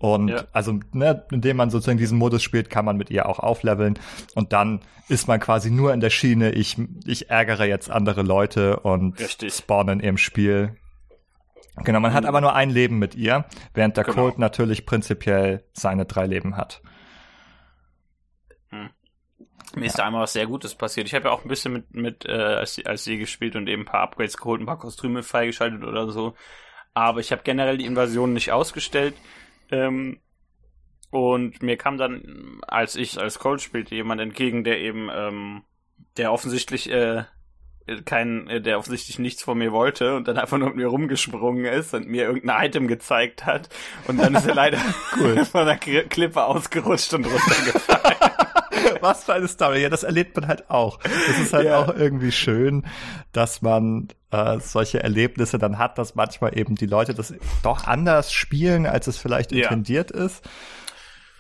[0.02, 0.46] Und ja.
[0.52, 4.00] also, ne, indem man sozusagen diesen Modus spielt, kann man mit ihr auch aufleveln.
[4.34, 8.80] Und dann ist man quasi nur in der Schiene, ich, ich ärgere jetzt andere Leute
[8.80, 9.54] und Richtig.
[9.54, 10.76] spawnen im Spiel.
[11.84, 12.16] Genau, man mhm.
[12.16, 14.16] hat aber nur ein Leben mit ihr, während der genau.
[14.16, 16.82] Colt natürlich prinzipiell seine drei Leben hat.
[18.70, 18.90] Hm.
[19.76, 21.06] Mir ist da einmal was sehr Gutes passiert.
[21.06, 23.84] Ich habe ja auch ein bisschen mit, mit äh, als, als sie gespielt und eben
[23.84, 26.34] ein paar Upgrades geholt, ein paar Kostüme freigeschaltet oder so.
[26.96, 29.14] Aber ich habe generell die Invasion nicht ausgestellt.
[29.72, 30.20] Ähm,
[31.10, 35.64] und mir kam dann, als ich als Coach spielte, jemand entgegen, der eben, ähm,
[36.18, 37.24] der offensichtlich äh,
[38.06, 41.66] kein, äh, der offensichtlich nichts von mir wollte und dann einfach nur mit mir rumgesprungen
[41.66, 43.70] ist und mir irgendein Item gezeigt hat.
[44.08, 44.78] Und dann ist er leider
[45.20, 45.44] cool.
[45.46, 48.32] von der Klippe ausgerutscht und runtergefallen.
[49.02, 49.82] Was für eine Story.
[49.82, 51.00] Ja, das erlebt man halt auch.
[51.00, 51.80] Das ist halt ja.
[51.80, 52.86] auch irgendwie schön,
[53.32, 58.32] dass man äh, solche Erlebnisse dann hat, dass manchmal eben die Leute das doch anders
[58.34, 59.64] spielen, als es vielleicht ja.
[59.64, 60.44] intendiert ist.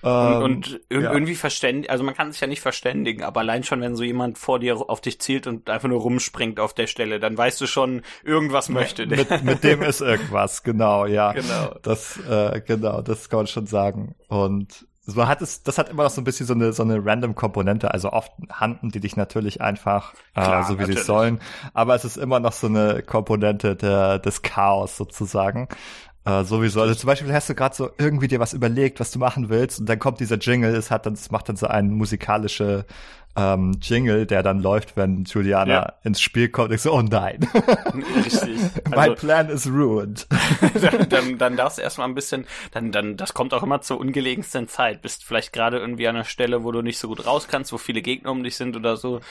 [0.01, 1.13] Und, ähm, und ir ja.
[1.13, 4.39] irgendwie verständigen, also man kann sich ja nicht verständigen, aber allein schon, wenn so jemand
[4.39, 7.67] vor dir auf dich zielt und einfach nur rumspringt auf der Stelle, dann weißt du
[7.67, 9.19] schon, irgendwas möchte der.
[9.19, 11.33] Mit, mit dem ist irgendwas, genau, ja.
[11.33, 11.75] Genau.
[11.83, 14.15] Das, äh, genau, das kann man schon sagen.
[14.27, 17.03] Und so hat es, das hat immer noch so ein bisschen so eine, so eine
[17.03, 17.91] random Komponente.
[17.91, 21.39] Also oft handen die dich natürlich einfach, äh, Klar, äh, so wie sie sollen.
[21.73, 25.67] Aber es ist immer noch so eine Komponente der, des Chaos sozusagen.
[26.23, 26.81] Äh, sowieso.
[26.81, 29.79] Also zum Beispiel hast du gerade so irgendwie dir was überlegt, was du machen willst,
[29.79, 32.85] und dann kommt dieser Jingle, es hat dann, es macht dann so einen musikalische
[33.35, 35.93] ähm, Jingle, der dann läuft, wenn Juliana ja.
[36.03, 36.71] ins Spiel kommt.
[36.73, 37.39] Ich so, oh nein.
[38.25, 38.59] Richtig.
[38.89, 40.27] My also, plan is ruined.
[40.81, 43.99] dann, dann, dann darfst du erstmal ein bisschen, dann, dann, das kommt auch immer zur
[43.99, 45.01] ungelegensten Zeit.
[45.01, 47.77] Bist vielleicht gerade irgendwie an einer Stelle, wo du nicht so gut raus kannst, wo
[47.77, 49.21] viele Gegner um dich sind oder so.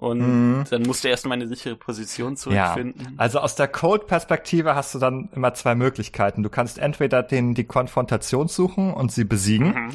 [0.00, 0.64] Und mhm.
[0.70, 3.02] dann musst du erstmal eine sichere Position zurückfinden.
[3.02, 3.10] Ja.
[3.18, 6.42] Also aus der Code-Perspektive hast du dann immer zwei Möglichkeiten.
[6.42, 9.74] Du kannst entweder den die Konfrontation suchen und sie besiegen.
[9.74, 9.90] Mhm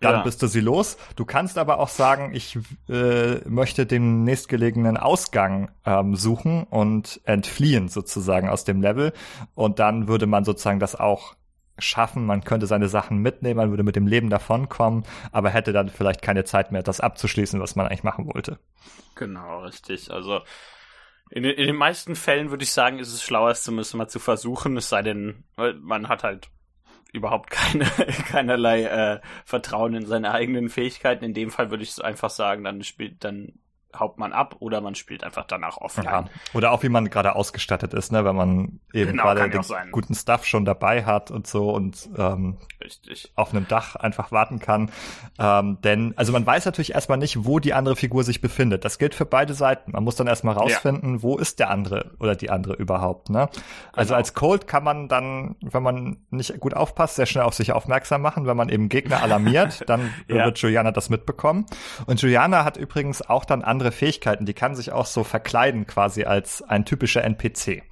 [0.00, 0.22] dann ja.
[0.22, 0.98] bist du sie los.
[1.16, 2.58] Du kannst aber auch sagen, ich
[2.90, 9.14] äh, möchte den nächstgelegenen Ausgang ähm, suchen und entfliehen sozusagen aus dem Level.
[9.54, 11.34] Und dann würde man sozusagen das auch
[11.78, 12.26] schaffen.
[12.26, 16.22] Man könnte seine Sachen mitnehmen, man würde mit dem Leben davonkommen, aber hätte dann vielleicht
[16.22, 18.58] keine Zeit mehr, das abzuschließen, was man eigentlich machen wollte.
[19.14, 20.10] Genau, richtig.
[20.10, 20.40] Also
[21.30, 24.18] in, in den meisten Fällen würde ich sagen, ist es schlauer, es zumindest mal zu
[24.18, 25.44] versuchen, es sei denn,
[25.80, 26.48] man hat halt
[27.12, 27.84] überhaupt keine,
[28.28, 31.24] keinerlei äh, Vertrauen in seine eigenen Fähigkeiten.
[31.24, 33.54] In dem Fall würde ich einfach sagen, dann spielt, dann
[33.98, 36.04] haut man ab oder man spielt einfach danach offline.
[36.06, 36.24] Ja.
[36.54, 40.14] Oder auch wie man gerade ausgestattet ist, ne, wenn man eben genau, gerade den guten
[40.14, 43.32] Stuff schon dabei hat und so und ähm, Richtig.
[43.36, 44.90] auf einem Dach einfach warten kann.
[45.38, 48.84] Ähm, denn, also man weiß natürlich erstmal nicht, wo die andere Figur sich befindet.
[48.84, 49.92] Das gilt für beide Seiten.
[49.92, 51.22] Man muss dann erstmal rausfinden, ja.
[51.22, 53.30] wo ist der andere oder die andere überhaupt.
[53.30, 53.48] Ne?
[53.92, 54.16] Also genau.
[54.16, 58.22] Als Cold kann man dann, wenn man nicht gut aufpasst, sehr schnell auf sich aufmerksam
[58.22, 58.46] machen.
[58.46, 60.44] Wenn man eben Gegner alarmiert, dann ja.
[60.44, 61.66] wird Juliana das mitbekommen.
[62.06, 64.46] Und Juliana hat übrigens auch dann andere Fähigkeiten.
[64.46, 67.82] Die kann sich auch so verkleiden quasi als ein typischer NPC.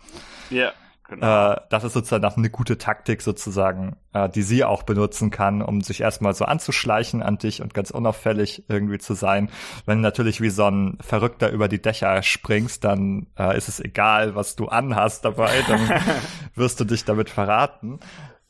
[0.50, 0.72] Ja.
[1.06, 1.52] Genau.
[1.52, 5.82] Äh, das ist sozusagen eine gute Taktik sozusagen, äh, die sie auch benutzen kann, um
[5.82, 9.50] sich erstmal so anzuschleichen an dich und ganz unauffällig irgendwie zu sein.
[9.84, 13.80] Wenn du natürlich wie so ein Verrückter über die Dächer springst, dann äh, ist es
[13.80, 15.80] egal, was du anhast dabei, dann
[16.54, 18.00] wirst du dich damit verraten.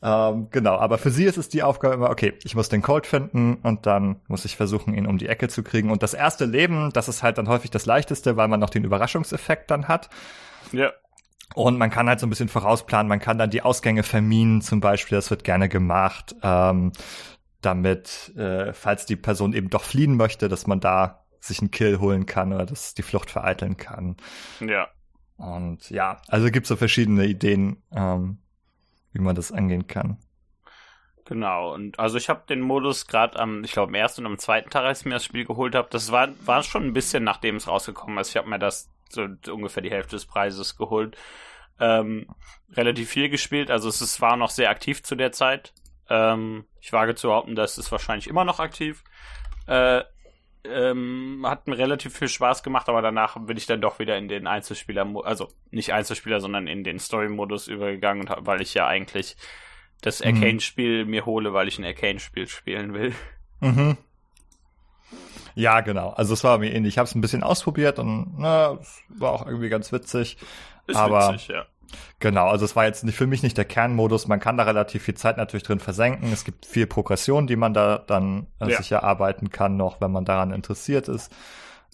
[0.05, 3.07] Ähm, genau, aber für sie ist es die Aufgabe immer, okay, ich muss den Cold
[3.07, 5.89] finden und dann muss ich versuchen, ihn um die Ecke zu kriegen.
[5.89, 8.83] Und das erste Leben, das ist halt dann häufig das leichteste, weil man noch den
[8.83, 10.11] Überraschungseffekt dann hat.
[10.71, 10.91] Ja.
[11.55, 14.79] Und man kann halt so ein bisschen vorausplanen, man kann dann die Ausgänge verminen, zum
[14.79, 16.91] Beispiel, das wird gerne gemacht, ähm,
[17.61, 21.99] damit, äh, falls die Person eben doch fliehen möchte, dass man da sich einen Kill
[21.99, 24.17] holen kann oder dass die Flucht vereiteln kann.
[24.59, 24.87] Ja.
[25.37, 28.37] Und ja, also gibt so verschiedene Ideen, ähm,
[29.15, 30.17] wie man das angehen kann.
[31.25, 34.37] Genau, und also ich habe den Modus gerade am, ich glaube, am ersten und am
[34.37, 37.23] zweiten Tag, als ich mir das Spiel geholt habe, das war, war schon ein bisschen
[37.23, 38.29] nachdem es rausgekommen ist.
[38.29, 41.17] Ich habe mir das so ungefähr die Hälfte des Preises geholt.
[41.79, 42.27] Ähm,
[42.73, 45.73] relativ viel gespielt, also es ist, war noch sehr aktiv zu der Zeit.
[46.09, 49.03] Ähm, ich wage zu behaupten, dass es wahrscheinlich immer noch aktiv.
[49.65, 50.03] Äh,
[50.71, 54.27] ähm, hat mir relativ viel Spaß gemacht, aber danach bin ich dann doch wieder in
[54.27, 59.35] den Einzelspieler, also nicht Einzelspieler, sondern in den Story-Modus übergegangen, weil ich ja eigentlich
[60.01, 60.35] das mhm.
[60.35, 63.13] Arcane-Spiel mir hole, weil ich ein Arcane-Spiel spielen will.
[63.59, 63.97] Mhm.
[65.55, 66.09] Ja, genau.
[66.09, 66.95] Also es war mir ähnlich.
[66.95, 68.77] Ich habe es ein bisschen ausprobiert und na,
[69.09, 70.37] war auch irgendwie ganz witzig.
[70.87, 71.65] Ist aber witzig, ja.
[72.19, 74.27] Genau, also es war jetzt nicht für mich nicht der Kernmodus.
[74.27, 76.31] Man kann da relativ viel Zeit natürlich drin versenken.
[76.31, 78.77] Es gibt viel Progression, die man da dann äh, ja.
[78.77, 81.33] sich erarbeiten kann, noch wenn man daran interessiert ist.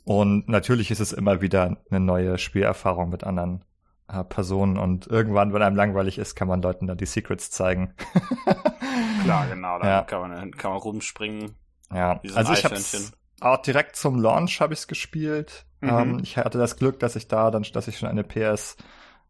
[0.03, 3.63] Und natürlich ist es immer wieder eine neue Spielerfahrung mit anderen
[4.07, 4.77] äh, Personen.
[4.77, 7.93] Und irgendwann, wenn einem langweilig ist, kann man Leuten dann die Secrets zeigen.
[9.23, 9.79] Klar, genau.
[9.79, 10.01] Dann ja.
[10.01, 11.55] kann, man, kann man rumspringen.
[11.93, 12.75] Ja, also ich habe
[13.41, 15.65] auch direkt zum Launch habe ich es gespielt.
[15.81, 15.89] Mhm.
[15.89, 18.77] Ähm, ich hatte das Glück, dass ich da dann, dass ich schon eine PS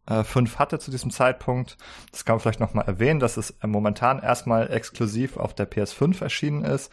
[0.06, 1.78] äh, 5 hatte zu diesem Zeitpunkt.
[2.12, 6.22] Das kann man vielleicht noch mal erwähnen, dass es momentan erstmal exklusiv auf der PS5
[6.22, 6.92] erschienen ist.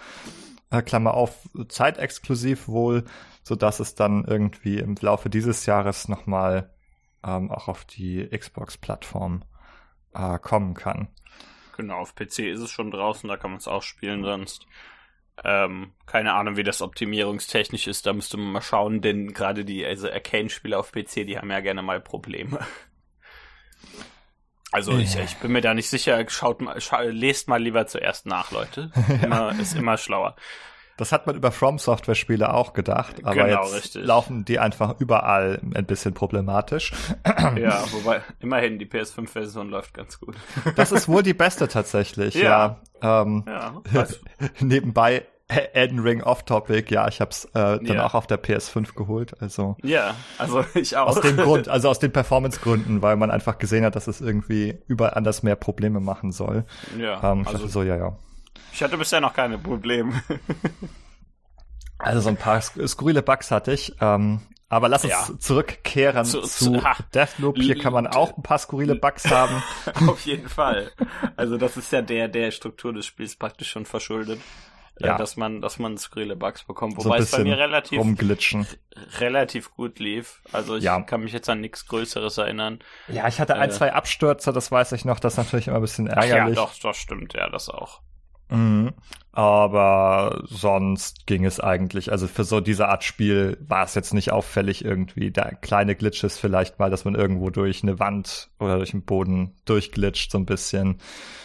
[0.70, 3.04] Äh, Klammer auf, zeitexklusiv wohl,
[3.42, 6.70] so dass es dann irgendwie im Laufe dieses Jahres noch mal
[7.24, 9.44] ähm, auch auf die Xbox-Plattform
[10.14, 11.08] äh, kommen kann.
[11.76, 14.66] Genau, auf PC ist es schon draußen, da kann man es auch spielen sonst.
[15.44, 19.86] Ähm, keine Ahnung, wie das optimierungstechnisch ist, da müsste man mal schauen, denn gerade die
[19.86, 22.58] also Arcane-Spiele auf PC, die haben ja gerne mal Probleme.
[24.70, 28.26] Also ich, ich bin mir da nicht sicher, schaut mal, scha lest mal lieber zuerst
[28.26, 28.90] nach, Leute.
[29.22, 29.60] Immer, ja.
[29.60, 30.36] Ist immer schlauer.
[30.98, 34.04] Das hat man über From Software Spiele auch gedacht, aber genau, jetzt richtig.
[34.04, 36.92] laufen die einfach überall ein bisschen problematisch.
[37.56, 40.36] Ja, wobei immerhin die PS5-Version läuft ganz gut.
[40.76, 42.80] Das ist wohl die beste tatsächlich, ja.
[43.00, 43.22] ja.
[43.22, 44.06] Ähm, ja
[44.60, 48.06] nebenbei Elden Ring Off-Topic, ja, ich hab's äh, dann ja.
[48.06, 49.76] auch auf der PS5 geholt, also.
[49.82, 51.06] Ja, also ich auch.
[51.08, 54.78] Aus dem Grund, also aus den Performance-Gründen, weil man einfach gesehen hat, dass es irgendwie
[54.88, 56.64] überall anders mehr Probleme machen soll.
[56.98, 57.32] Ja.
[57.32, 58.16] Ähm, also, so, ja, ja.
[58.72, 60.22] Ich hatte bisher noch keine Probleme.
[61.98, 63.96] also so ein paar skurrile Bugs hatte ich.
[64.00, 65.38] Ähm, aber lass uns ja.
[65.38, 66.82] zurückkehren zu, zu, zu
[67.14, 67.56] Deathloop.
[67.56, 69.62] Hier kann man auch ein paar skurrile Bugs haben.
[70.06, 70.92] Auf jeden Fall.
[71.36, 74.40] Also das ist ja der, der Struktur des Spiels praktisch schon verschuldet.
[75.00, 75.18] Äh, ja.
[75.18, 76.96] dass man, dass man skurrile Bugs bekommt.
[76.96, 78.66] Wobei so es bei mir relativ, rumglitschen.
[79.18, 80.42] relativ gut lief.
[80.52, 81.00] Also ich ja.
[81.02, 82.80] kann mich jetzt an nichts Größeres erinnern.
[83.06, 85.20] Ja, ich hatte ein, äh, zwei Abstürze, das weiß ich noch.
[85.20, 86.56] Das ist natürlich immer ein bisschen ärgerlich.
[86.56, 88.00] Ja, doch, das stimmt, ja, das auch.
[88.50, 88.92] Mhm.
[89.38, 92.10] Aber sonst ging es eigentlich.
[92.10, 95.30] Also für so diese Art Spiel war es jetzt nicht auffällig irgendwie.
[95.30, 99.54] Da kleine Glitches vielleicht mal, dass man irgendwo durch eine Wand oder durch den Boden
[99.64, 100.98] durchglitscht so ein bisschen.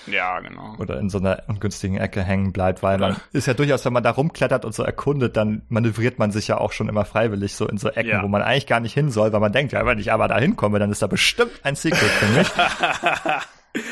[0.08, 0.76] Ja, genau.
[0.80, 3.94] Oder in so einer ungünstigen Ecke hängen bleibt, weil oder man ist ja durchaus, wenn
[3.94, 7.54] man da rumklettert und so erkundet, dann manövriert man sich ja auch schon immer freiwillig
[7.54, 8.24] so in so Ecken, ja.
[8.24, 10.40] wo man eigentlich gar nicht hin soll, weil man denkt, ja, wenn ich aber da
[10.40, 12.48] hinkomme, dann ist da bestimmt ein Secret für mich.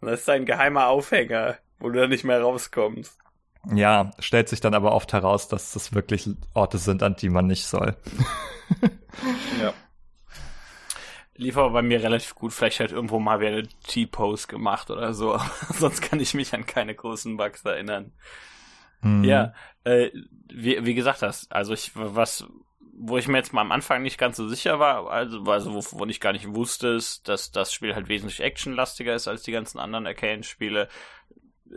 [0.00, 3.18] das ist ein geheimer Aufhänger wo du dann nicht mehr rauskommst.
[3.74, 7.46] Ja, stellt sich dann aber oft heraus, dass das wirklich Orte sind, an die man
[7.46, 7.96] nicht soll.
[9.60, 9.72] ja.
[11.36, 12.52] Lief aber bei mir relativ gut.
[12.52, 15.38] Vielleicht hat irgendwo mal wer eine T-Pose gemacht oder so.
[15.70, 18.12] Sonst kann ich mich an keine großen Bugs erinnern.
[19.00, 19.24] Mhm.
[19.24, 20.10] Ja, äh,
[20.52, 22.46] wie, wie gesagt hast, also ich, was,
[22.92, 26.08] wo ich mir jetzt mal am Anfang nicht ganz so sicher war, also, also wovon
[26.08, 29.78] ich gar nicht wusste, ist, dass das Spiel halt wesentlich actionlastiger ist als die ganzen
[29.78, 30.88] anderen Arcane-Spiele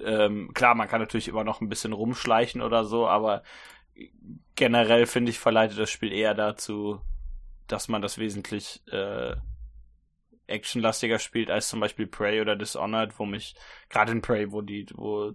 [0.04, 3.44] ähm, klar, man kann natürlich immer noch ein bisschen rumschleichen oder so, aber
[4.56, 7.02] generell finde ich, verleitet das Spiel eher dazu,
[7.68, 9.36] dass man das wesentlich äh,
[10.48, 13.56] actionlastiger spielt als zum Beispiel Prey oder Dishonored, wo mich,
[13.90, 15.34] gerade in Prey, wo die, wo,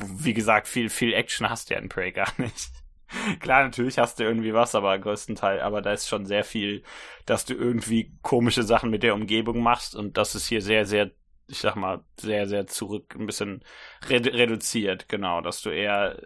[0.00, 2.70] wie gesagt, viel, viel Action hast du ja in Prey gar nicht.
[3.40, 6.82] Klar, natürlich hast du irgendwie was, aber größtenteils, aber da ist schon sehr viel,
[7.24, 11.10] dass du irgendwie komische Sachen mit der Umgebung machst und das ist hier sehr, sehr,
[11.48, 13.62] ich sag mal, sehr, sehr zurück, ein bisschen
[14.08, 16.20] redu reduziert, genau, dass du eher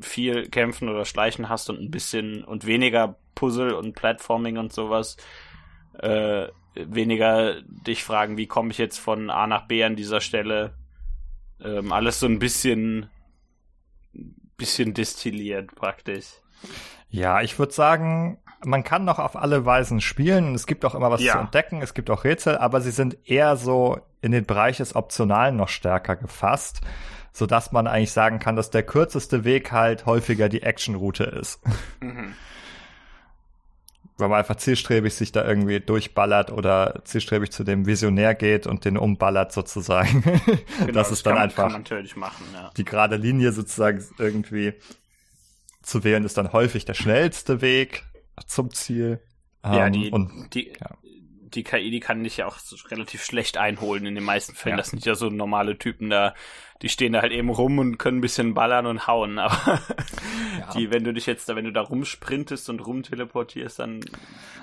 [0.00, 5.16] viel Kämpfen oder Schleichen hast und ein bisschen und weniger Puzzle und Platforming und sowas.
[5.98, 10.74] Äh, weniger dich fragen, wie komme ich jetzt von A nach B an dieser Stelle.
[11.60, 13.10] Ähm, alles so ein bisschen
[14.56, 16.26] bisschen destilliert praktisch.
[17.10, 20.94] Ja, ich würde sagen, man kann noch auf alle Weisen spielen und es gibt auch
[20.94, 21.32] immer was ja.
[21.32, 24.94] zu entdecken, es gibt auch Rätsel, aber sie sind eher so in den Bereich des
[24.94, 26.80] Optionalen noch stärker gefasst,
[27.32, 31.60] so dass man eigentlich sagen kann, dass der kürzeste Weg halt häufiger die Actionroute ist.
[32.00, 32.34] Mhm.
[34.18, 38.86] Weil man einfach zielstrebig sich da irgendwie durchballert oder zielstrebig zu dem Visionär geht und
[38.86, 40.24] den umballert sozusagen.
[40.78, 41.70] Genau, das ist dann einfach
[42.16, 42.70] machen, ja.
[42.76, 44.74] die gerade Linie sozusagen irgendwie
[45.82, 48.04] zu wählen ist dann häufig der schnellste Weg
[48.46, 49.20] zum Ziel.
[49.64, 50.96] Ja, die, ähm, und, die, ja.
[51.02, 52.58] die KI, die kann dich ja auch
[52.90, 54.74] relativ schlecht einholen in den meisten Fällen.
[54.74, 54.76] Ja.
[54.76, 56.34] Das sind ja so normale Typen da,
[56.82, 59.38] die stehen da halt eben rum und können ein bisschen ballern und hauen.
[59.40, 59.80] Aber
[60.60, 60.70] ja.
[60.74, 64.00] die, wenn du dich jetzt da, wenn du da rumsprintest und rumteleportierst, dann.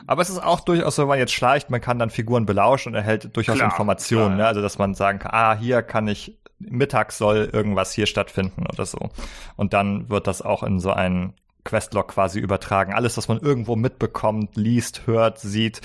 [0.08, 2.96] Aber es ist auch durchaus, wenn man jetzt schleicht, man kann dann Figuren belauschen und
[2.96, 4.36] erhält durchaus klar, Informationen.
[4.36, 4.38] Klar.
[4.38, 4.48] Ne?
[4.48, 6.38] Also, dass man sagen kann, ah, hier kann ich
[6.70, 9.10] mittags soll irgendwas hier stattfinden oder so.
[9.56, 11.34] Und dann wird das auch in so einen
[11.64, 12.94] Questlog quasi übertragen.
[12.94, 15.82] Alles, was man irgendwo mitbekommt, liest, hört, sieht,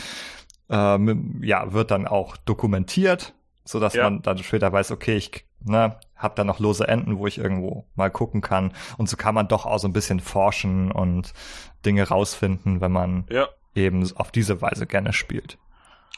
[0.71, 4.05] ähm, ja, wird dann auch dokumentiert, so dass ja.
[4.05, 7.87] man dann später weiß, okay, ich ne, habe da noch lose Enden, wo ich irgendwo
[7.95, 8.73] mal gucken kann.
[8.97, 11.33] Und so kann man doch auch so ein bisschen forschen und
[11.87, 13.49] Dinge rausfinden, wenn man ja.
[13.75, 15.59] eben auf diese Weise gerne spielt.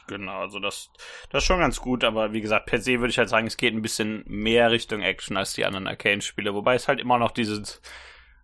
[0.07, 0.89] Genau, also das,
[1.29, 3.55] das ist schon ganz gut, aber wie gesagt, per se würde ich halt sagen, es
[3.55, 7.31] geht ein bisschen mehr Richtung Action als die anderen Arcane-Spiele, wobei es halt immer noch
[7.31, 7.81] dieses,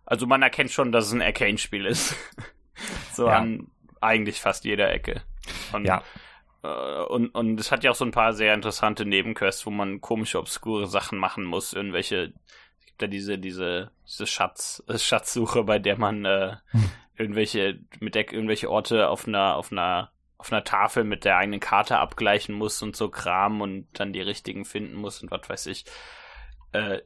[0.08, 2.16] also man erkennt schon, dass es ein Arcane-Spiel ist.
[3.12, 3.36] so ja.
[3.36, 5.22] an eigentlich fast jeder Ecke.
[5.72, 6.02] Und, ja.
[6.62, 10.00] Äh, und, und es hat ja auch so ein paar sehr interessante Nebenquests, wo man
[10.00, 12.32] komische, obskure Sachen machen muss, irgendwelche,
[12.80, 16.90] es gibt ja diese, diese, diese Schatz, Schatzsuche, bei der man äh, hm.
[17.16, 21.58] irgendwelche, mit der irgendwelche Orte auf einer, auf einer auf einer Tafel mit der eigenen
[21.58, 25.66] Karte abgleichen muss und so Kram und dann die richtigen finden muss und was weiß
[25.66, 25.84] ich.
[26.70, 27.00] Äh,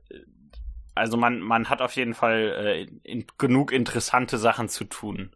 [0.94, 5.34] also man, man hat auf jeden Fall äh, in, genug interessante Sachen zu tun.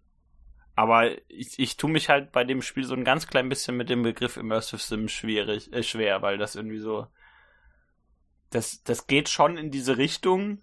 [0.75, 3.89] Aber ich, ich tue mich halt bei dem Spiel so ein ganz klein bisschen mit
[3.89, 7.07] dem Begriff Immersive Sim schwierig, äh, schwer, weil das irgendwie so.
[8.51, 10.63] Das, das geht schon in diese Richtung.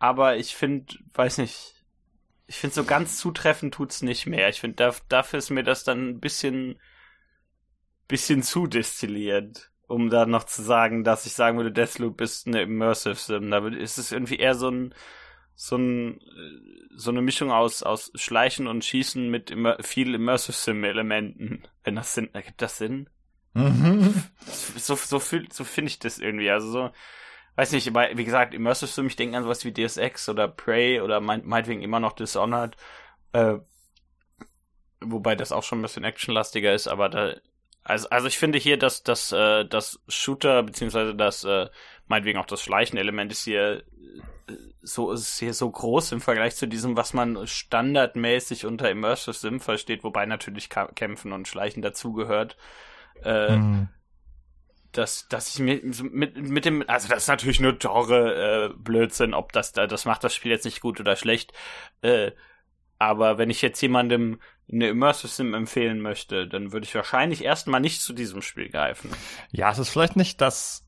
[0.00, 1.74] Aber ich finde, weiß nicht,
[2.46, 4.48] ich finde, so ganz zutreffend tut's nicht mehr.
[4.48, 6.78] Ich finde, da, dafür ist mir das dann ein bisschen,
[8.08, 12.62] bisschen zu destilliert, um da noch zu sagen, dass ich sagen würde, Deathloop ist eine
[12.62, 13.50] Immersive Sim.
[13.50, 14.94] Da ist es irgendwie eher so ein,
[15.54, 16.20] so ein,
[16.96, 21.64] so eine Mischung aus, aus Schleichen und Schießen mit immer, viel Immersive Sim Elementen.
[21.82, 23.08] Wenn das Sinn, ergibt das Sinn?
[23.54, 24.14] Mhm.
[24.46, 26.50] So, so, so, so finde ich das irgendwie.
[26.50, 26.90] Also so,
[27.56, 31.20] weiß nicht, wie gesagt, Immersive Sim, ich denke an sowas wie DSX oder Prey oder
[31.20, 32.76] mein, meinetwegen immer noch Dishonored,
[33.32, 33.56] äh,
[35.00, 37.34] wobei das auch schon ein bisschen actionlastiger ist, aber da,
[37.84, 41.68] also, also ich finde hier, dass das, äh, das Shooter, beziehungsweise das, äh,
[42.06, 43.84] meinetwegen auch das Schleichen-Element ist hier
[44.48, 49.34] äh, so, ist hier so groß im Vergleich zu diesem, was man standardmäßig unter Immersive
[49.34, 52.56] Sim versteht, wobei natürlich Kämpfen und Schleichen dazugehört.
[53.22, 53.88] Äh, mhm
[54.96, 59.34] dass, dass ich mir mit, mit dem, also das ist natürlich nur Genre äh, Blödsinn,
[59.34, 61.52] ob das da, das macht das Spiel jetzt nicht gut oder schlecht.
[62.00, 62.32] Äh,
[62.98, 64.40] aber wenn ich jetzt jemandem
[64.72, 69.10] eine Immersive Sim empfehlen möchte, dann würde ich wahrscheinlich erstmal nicht zu diesem Spiel greifen.
[69.50, 70.86] Ja, es ist vielleicht nicht das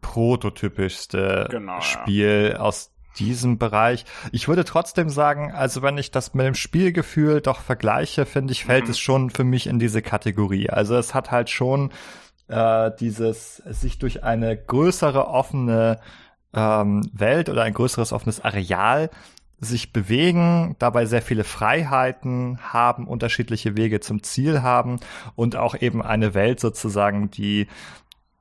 [0.00, 2.60] prototypischste genau, Spiel ja.
[2.60, 4.04] aus diesem Bereich.
[4.30, 8.64] Ich würde trotzdem sagen, also wenn ich das mit dem Spielgefühl doch vergleiche, finde ich,
[8.64, 8.90] fällt mhm.
[8.90, 10.70] es schon für mich in diese Kategorie.
[10.70, 11.92] Also es hat halt schon
[12.48, 15.98] äh, dieses sich durch eine größere offene
[16.54, 19.10] ähm, Welt oder ein größeres offenes Areal
[19.58, 25.00] sich bewegen, dabei sehr viele Freiheiten haben, unterschiedliche Wege zum Ziel haben
[25.34, 27.66] und auch eben eine Welt sozusagen, die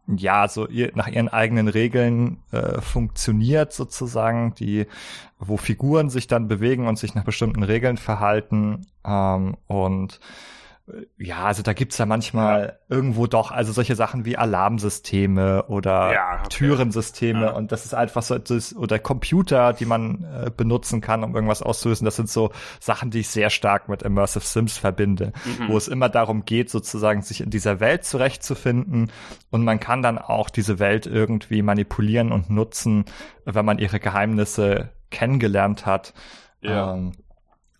[0.08, 4.86] ja so ihr, nach ihren eigenen Regeln äh, funktioniert sozusagen, die
[5.39, 10.19] wo Figuren sich dann bewegen und sich nach bestimmten Regeln verhalten ähm, und
[11.17, 12.96] ja, also da gibt's ja manchmal ja.
[12.96, 16.50] irgendwo doch, also solche Sachen wie Alarmsysteme oder ja, okay.
[16.50, 17.52] Türensysteme ja.
[17.52, 21.63] und das ist einfach so, das, oder Computer, die man äh, benutzen kann, um irgendwas
[21.63, 22.06] auszulösen.
[22.06, 25.69] Das sind so Sachen, die ich sehr stark mit Immersive Sims verbinde, mhm.
[25.69, 29.12] wo es immer darum geht, sozusagen sich in dieser Welt zurechtzufinden
[29.50, 33.06] und man kann dann auch diese Welt irgendwie manipulieren und nutzen,
[33.44, 36.13] wenn man ihre Geheimnisse kennengelernt hat.
[36.62, 36.94] Ja.
[36.94, 37.13] Ähm,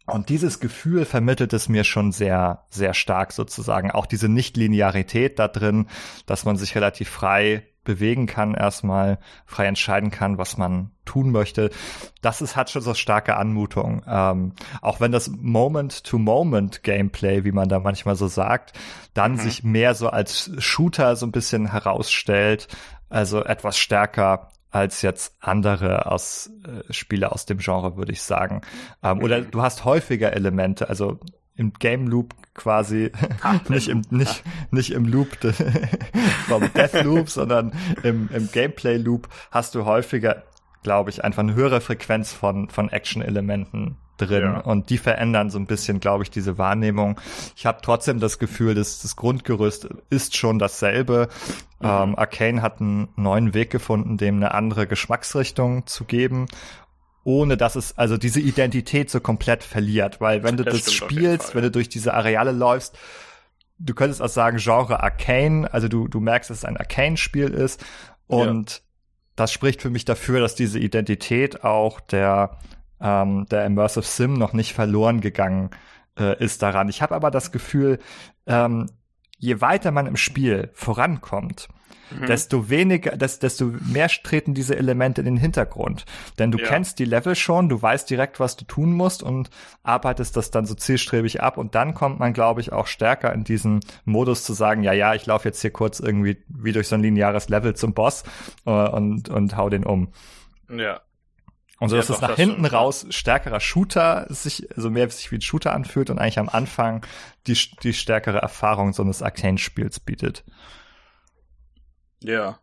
[0.06, 3.91] und dieses Gefühl vermittelt es mir schon sehr, sehr stark sozusagen.
[3.91, 5.88] Auch diese Nichtlinearität da drin,
[6.26, 11.70] dass man sich relativ frei bewegen kann, erstmal frei entscheiden kann, was man tun möchte.
[12.22, 14.03] Das ist, hat schon so starke Anmutung.
[14.08, 18.74] Ähm, auch wenn das Moment-to-Moment-Gameplay, wie man da manchmal so sagt,
[19.14, 19.38] dann mhm.
[19.38, 22.68] sich mehr so als Shooter so ein bisschen herausstellt,
[23.08, 28.59] also etwas stärker als jetzt andere aus äh, Spiele aus dem Genre, würde ich sagen.
[29.01, 31.17] Ähm, oder du hast häufiger Elemente, also
[31.55, 33.09] im Game Loop quasi
[33.69, 35.38] nicht im nicht nicht im Loop
[36.47, 37.71] vom Death Loop, sondern
[38.03, 40.43] im, im Gameplay Loop hast du häufiger,
[40.84, 44.59] glaube ich, einfach eine höhere Frequenz von von Action Elementen drin ja.
[44.59, 47.20] und die verändern so ein bisschen, glaube ich, diese Wahrnehmung.
[47.55, 51.30] Ich habe trotzdem das Gefühl, dass das Grundgerüst ist schon dasselbe.
[51.80, 51.88] Mhm.
[51.88, 56.47] Ähm, Arcane hat einen neuen Weg gefunden, dem eine andere Geschmacksrichtung zu geben
[57.26, 61.55] ohne dass es also diese Identität so komplett verliert, weil wenn du das, das spielst,
[61.55, 62.99] wenn du durch diese Areale läufst,
[63.80, 67.49] du könntest auch sagen Genre Arcane, also du du merkst, dass es ein Arcane Spiel
[67.49, 67.84] ist
[68.28, 68.78] und ja.
[69.36, 72.59] das spricht für mich dafür, dass diese Identität auch der
[73.06, 75.70] ähm, der Immersive Sim noch nicht verloren gegangen
[76.18, 76.89] äh, ist daran.
[76.89, 77.99] Ich habe aber das Gefühl,
[78.47, 78.89] ähm,
[79.38, 81.68] je weiter man im Spiel vorankommt,
[82.10, 82.26] mhm.
[82.26, 86.06] desto weniger, desto mehr treten diese Elemente in den Hintergrund.
[86.39, 86.66] Denn du ja.
[86.66, 89.51] kennst die Level schon, du weißt direkt, was du tun musst und
[89.84, 93.43] arbeitest das dann so zielstrebig ab und dann kommt man, glaube ich, auch stärker in
[93.43, 96.95] diesen Modus zu sagen, ja, ja, ich laufe jetzt hier kurz irgendwie wie durch so
[96.95, 98.24] ein lineares Level zum Boss
[98.66, 100.08] äh, und, und hau den um.
[100.70, 101.01] Ja.
[101.80, 105.32] Und so, dass ja, es nach das hinten raus stärkerer Shooter sich, also mehr sich
[105.32, 107.05] wie ein Shooter anfühlt und eigentlich am Anfang
[107.47, 110.45] die, die stärkere Erfahrung so eines Arcane-Spiels bietet.
[112.23, 112.59] Ja.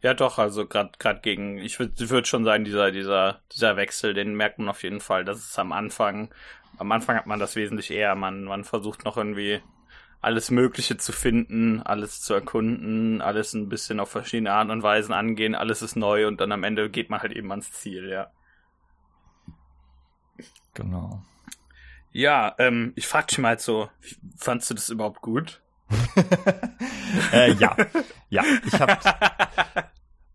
[0.00, 4.34] Ja, doch, also gerade gegen, ich würde würd schon sagen, dieser, dieser, dieser Wechsel, den
[4.34, 5.24] merkt man auf jeden Fall.
[5.24, 6.32] Das ist am Anfang,
[6.78, 8.14] am Anfang hat man das wesentlich eher.
[8.14, 9.62] Man, man versucht noch irgendwie
[10.24, 15.12] alles Mögliche zu finden, alles zu erkunden, alles ein bisschen auf verschiedene Arten und Weisen
[15.12, 18.30] angehen, alles ist neu und dann am Ende geht man halt eben ans Ziel, ja.
[20.72, 21.22] Genau.
[22.10, 23.88] Ja, ähm, ich frag dich mal so,
[24.36, 25.60] fandst du das überhaupt gut?
[27.32, 27.76] äh, ja,
[28.30, 28.98] ja, ich habe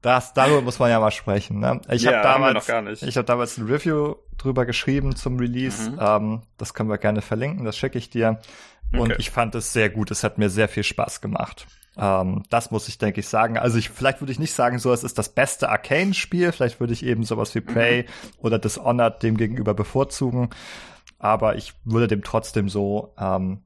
[0.02, 1.60] das darüber muss man ja mal sprechen.
[1.60, 1.82] Ne?
[1.90, 5.92] Ich ja, habe damals, ich habe damals ein Review drüber geschrieben zum Release.
[5.92, 6.00] Mhm.
[6.00, 7.66] Ähm, das können wir gerne verlinken.
[7.66, 8.40] Das schicke ich dir.
[8.92, 9.16] Und okay.
[9.20, 10.12] ich fand es sehr gut.
[10.12, 11.68] Es hat mir sehr viel Spaß gemacht.
[11.98, 13.58] Ähm, das muss ich, denke ich, sagen.
[13.58, 16.52] Also ich, vielleicht würde ich nicht sagen, so es ist das beste Arcane-Spiel.
[16.52, 18.06] Vielleicht würde ich eben sowas wie Prey mhm.
[18.40, 20.50] oder Dishonored dem gegenüber bevorzugen.
[21.20, 23.64] Aber ich würde dem trotzdem so ähm,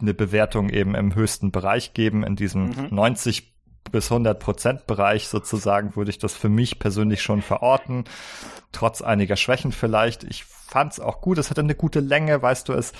[0.00, 2.88] eine Bewertung eben im höchsten Bereich geben, in diesem mhm.
[2.90, 3.49] 90
[3.90, 8.04] bis 100 Prozent Bereich sozusagen würde ich das für mich persönlich schon verorten.
[8.72, 10.24] Trotz einiger Schwächen vielleicht.
[10.24, 11.38] Ich fand es auch gut.
[11.38, 12.92] Es hatte eine gute Länge, weißt du, es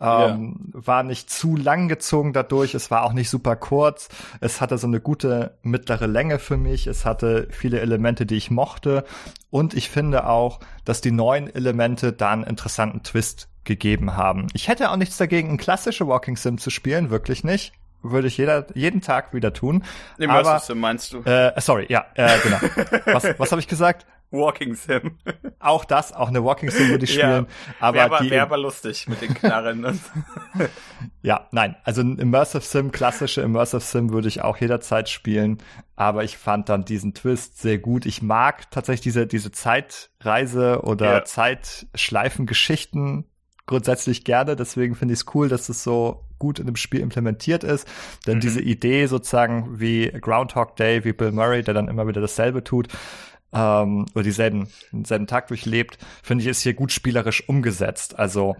[0.00, 0.86] ähm, ja.
[0.86, 2.74] war nicht zu lang gezogen dadurch.
[2.74, 4.08] Es war auch nicht super kurz.
[4.40, 6.86] Es hatte so eine gute mittlere Länge für mich.
[6.86, 9.04] Es hatte viele Elemente, die ich mochte.
[9.50, 14.46] Und ich finde auch, dass die neuen Elemente da einen interessanten Twist gegeben haben.
[14.54, 17.72] Ich hätte auch nichts dagegen, ein klassische Walking Sim zu spielen, wirklich nicht
[18.10, 19.84] würde ich jeder, jeden Tag wieder tun.
[20.18, 21.22] Immersive aber, Sim meinst du?
[21.22, 22.58] Äh, sorry, ja, äh, genau.
[23.06, 24.06] was was habe ich gesagt?
[24.30, 25.18] Walking Sim.
[25.60, 27.46] Auch das, auch eine Walking Sim würde ich spielen.
[27.46, 29.84] Ja, aber wär, die, wär aber lustig mit den Knarren.
[31.22, 35.58] ja, nein, also ein Immersive Sim, klassische Immersive Sim würde ich auch jederzeit spielen.
[35.94, 38.04] Aber ich fand dann diesen Twist sehr gut.
[38.04, 41.24] Ich mag tatsächlich diese, diese Zeitreise oder ja.
[41.24, 43.26] Zeitschleifengeschichten
[43.66, 44.56] grundsätzlich gerne.
[44.56, 47.86] Deswegen finde ich es cool, dass es so gut in dem Spiel implementiert ist.
[48.26, 48.40] Denn mhm.
[48.40, 52.88] diese Idee sozusagen wie Groundhog Day, wie Bill Murray, der dann immer wieder dasselbe tut,
[53.52, 58.18] ähm, oder dieselben, denselben Tag durchlebt, finde ich, ist hier gut spielerisch umgesetzt.
[58.18, 58.56] Also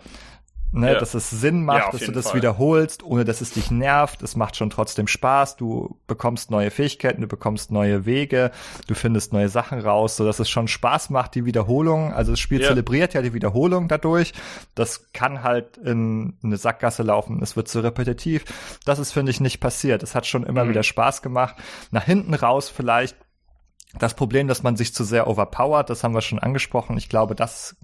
[0.73, 0.99] Ne, ja.
[0.99, 2.37] dass es Sinn macht, ja, dass du das Fall.
[2.37, 4.23] wiederholst, ohne dass es dich nervt.
[4.23, 5.57] Es macht schon trotzdem Spaß.
[5.57, 8.51] Du bekommst neue Fähigkeiten, du bekommst neue Wege,
[8.87, 12.13] du findest neue Sachen raus, so dass es schon Spaß macht, die Wiederholung.
[12.13, 12.69] Also das Spiel ja.
[12.69, 14.35] zelebriert ja die Wiederholung dadurch.
[14.75, 17.43] Das kann halt in eine Sackgasse laufen.
[17.43, 18.45] Es wird zu repetitiv.
[18.85, 20.03] Das ist, finde ich, nicht passiert.
[20.03, 20.71] Es hat schon immer mhm.
[20.71, 21.55] wieder Spaß gemacht.
[21.91, 23.17] Nach hinten raus vielleicht
[23.99, 26.99] das Problem, dass man sich zu sehr overpowert, das haben wir schon angesprochen.
[26.99, 27.77] Ich glaube, das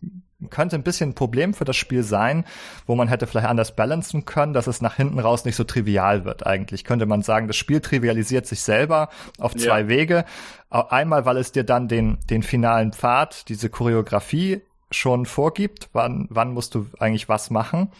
[0.51, 2.45] könnte ein bisschen ein Problem für das Spiel sein,
[2.87, 6.25] wo man hätte vielleicht anders balancen können, dass es nach hinten raus nicht so trivial
[6.25, 6.85] wird eigentlich.
[6.85, 9.89] Könnte man sagen, das Spiel trivialisiert sich selber auf zwei ja.
[9.89, 10.25] Wege.
[10.71, 16.53] Einmal, weil es dir dann den, den finalen Pfad, diese Choreografie schon vorgibt, wann, wann
[16.53, 17.91] musst du eigentlich was machen.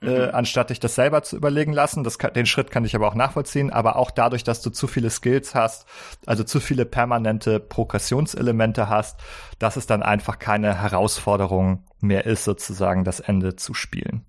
[0.00, 0.34] Äh, mhm.
[0.34, 2.04] anstatt dich das selber zu überlegen lassen.
[2.04, 4.86] Das kann, den Schritt kann ich aber auch nachvollziehen, aber auch dadurch, dass du zu
[4.86, 5.86] viele Skills hast,
[6.26, 9.20] also zu viele permanente Progressionselemente hast,
[9.58, 14.24] dass es dann einfach keine Herausforderung mehr ist, sozusagen das Ende zu spielen.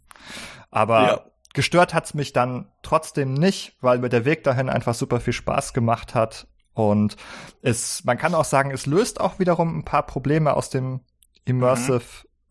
[0.72, 1.22] Aber ja.
[1.54, 5.74] gestört hat's mich dann trotzdem nicht, weil mir der Weg dahin einfach super viel Spaß
[5.74, 6.48] gemacht hat.
[6.74, 7.16] Und
[7.62, 11.02] es, man kann auch sagen, es löst auch wiederum ein paar Probleme aus dem
[11.46, 12.02] Immersive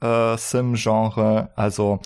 [0.01, 0.09] mhm.
[0.09, 1.51] äh, Sim-Genre.
[1.57, 2.01] Also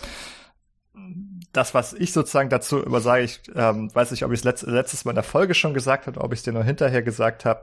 [1.53, 5.05] das, was ich sozusagen dazu übersage, ich ähm, weiß nicht, ob ich es letzt, letztes
[5.05, 7.63] Mal in der Folge schon gesagt habe, ob ich es dir nur hinterher gesagt habe,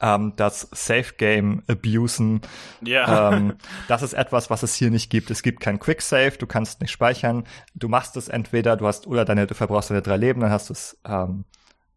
[0.00, 2.42] ähm, das Safe Game abusen.
[2.82, 3.32] Ja.
[3.32, 3.54] Ähm,
[3.88, 5.30] das ist etwas, was es hier nicht gibt.
[5.30, 7.44] Es gibt kein Quick Save, du kannst nicht speichern.
[7.74, 10.68] Du machst es entweder, du hast oder deine, du verbrauchst deine drei Leben, dann hast
[10.68, 11.44] du es ähm,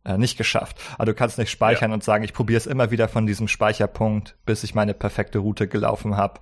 [0.06, 0.80] äh, nicht geschafft.
[0.96, 1.96] Aber du kannst nicht speichern ja.
[1.96, 5.68] und sagen, ich probiere es immer wieder von diesem Speicherpunkt, bis ich meine perfekte Route
[5.68, 6.40] gelaufen habe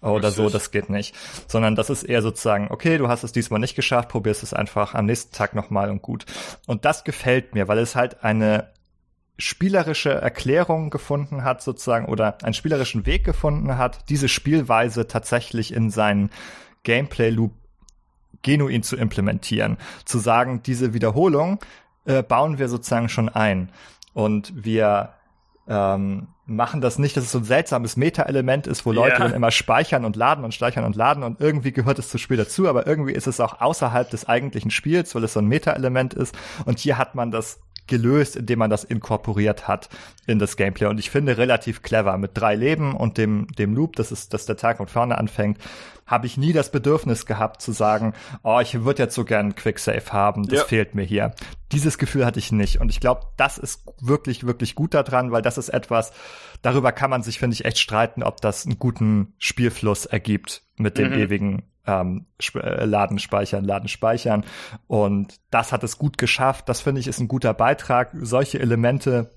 [0.00, 1.14] oder so, das geht nicht.
[1.48, 4.94] Sondern das ist eher sozusagen, okay, du hast es diesmal nicht geschafft, probierst es einfach
[4.94, 6.26] am nächsten Tag nochmal und gut.
[6.66, 8.68] Und das gefällt mir, weil es halt eine
[9.38, 15.90] spielerische Erklärung gefunden hat, sozusagen, oder einen spielerischen Weg gefunden hat, diese Spielweise tatsächlich in
[15.90, 16.30] seinen
[16.84, 17.52] Gameplay-Loop
[18.42, 19.76] genuin zu implementieren.
[20.04, 21.58] Zu sagen, diese Wiederholung
[22.04, 23.70] äh, bauen wir sozusagen schon ein.
[24.14, 25.14] Und wir
[25.68, 29.18] ähm, machen das nicht, dass es so ein seltsames Meta-Element ist, wo Leute ja.
[29.18, 32.36] dann immer speichern und laden und speichern und laden und irgendwie gehört es zu Spiel
[32.36, 36.14] dazu, aber irgendwie ist es auch außerhalb des eigentlichen Spiels, weil es so ein Meta-Element
[36.14, 36.36] ist.
[36.64, 39.88] Und hier hat man das gelöst, indem man das inkorporiert hat
[40.26, 40.86] in das Gameplay.
[40.86, 42.16] Und ich finde relativ clever.
[42.18, 45.58] Mit drei Leben und dem, dem Loop, das ist, dass der Tag von vorne anfängt,
[46.06, 48.14] habe ich nie das Bedürfnis gehabt zu sagen,
[48.44, 50.64] oh, ich würde jetzt so gern Quicksave haben, das ja.
[50.64, 51.34] fehlt mir hier.
[51.72, 52.80] Dieses Gefühl hatte ich nicht.
[52.80, 56.12] Und ich glaube, das ist wirklich, wirklich gut daran, weil das ist etwas,
[56.62, 60.96] darüber kann man sich, finde ich, echt streiten, ob das einen guten Spielfluss ergibt mit
[60.96, 61.18] dem mhm.
[61.18, 64.44] ewigen ähm, äh, Laden speichern, Laden speichern.
[64.86, 66.68] Und das hat es gut geschafft.
[66.68, 68.10] Das finde ich ist ein guter Beitrag.
[68.14, 69.30] Solche Elemente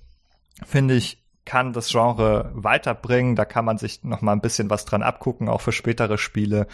[0.66, 3.36] finde ich kann das Genre weiterbringen.
[3.36, 6.68] Da kann man sich noch mal ein bisschen was dran abgucken, auch für spätere Spiele.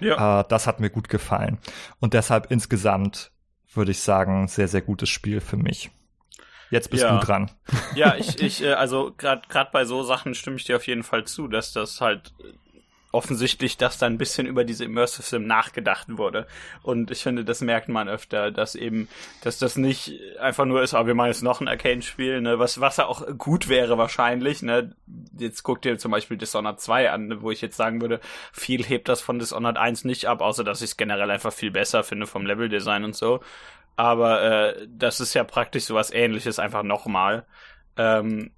[0.00, 0.40] Ja.
[0.40, 1.58] Äh, das hat mir gut gefallen.
[1.98, 3.32] Und deshalb insgesamt
[3.72, 5.90] würde ich sagen, sehr, sehr gutes Spiel für mich.
[6.70, 7.18] Jetzt bist ja.
[7.18, 7.50] du dran.
[7.94, 11.04] Ja, ich, ich, äh, also gerade gerade bei so Sachen stimme ich dir auf jeden
[11.04, 12.34] Fall zu, dass das halt
[13.10, 16.46] offensichtlich, dass da ein bisschen über diese Immersive Sim nachgedacht wurde.
[16.82, 19.08] Und ich finde, das merkt man öfter, dass eben,
[19.42, 22.58] dass das nicht einfach nur ist, aber ah, wir machen jetzt noch ein Arcane-Spiel, ne,
[22.58, 24.94] was, was ja auch gut wäre wahrscheinlich, ne.
[25.38, 28.20] Jetzt guckt ihr zum Beispiel Dishonored 2 an, ne, wo ich jetzt sagen würde,
[28.52, 31.70] viel hebt das von Dishonored 1 nicht ab, außer dass ich es generell einfach viel
[31.70, 33.40] besser finde vom Leveldesign und so.
[33.96, 37.46] Aber äh, das ist ja praktisch sowas ähnliches, einfach nochmal.
[37.96, 38.52] Ähm,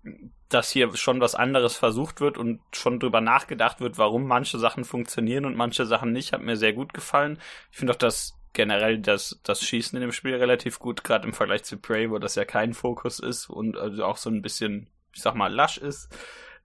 [0.51, 4.85] dass hier schon was anderes versucht wird und schon drüber nachgedacht wird, warum manche Sachen
[4.85, 7.39] funktionieren und manche Sachen nicht, hat mir sehr gut gefallen.
[7.71, 11.33] Ich finde auch, dass generell das, das Schießen in dem Spiel relativ gut, gerade im
[11.33, 14.91] Vergleich zu Prey, wo das ja kein Fokus ist und also auch so ein bisschen,
[15.15, 16.09] ich sag mal, lasch ist,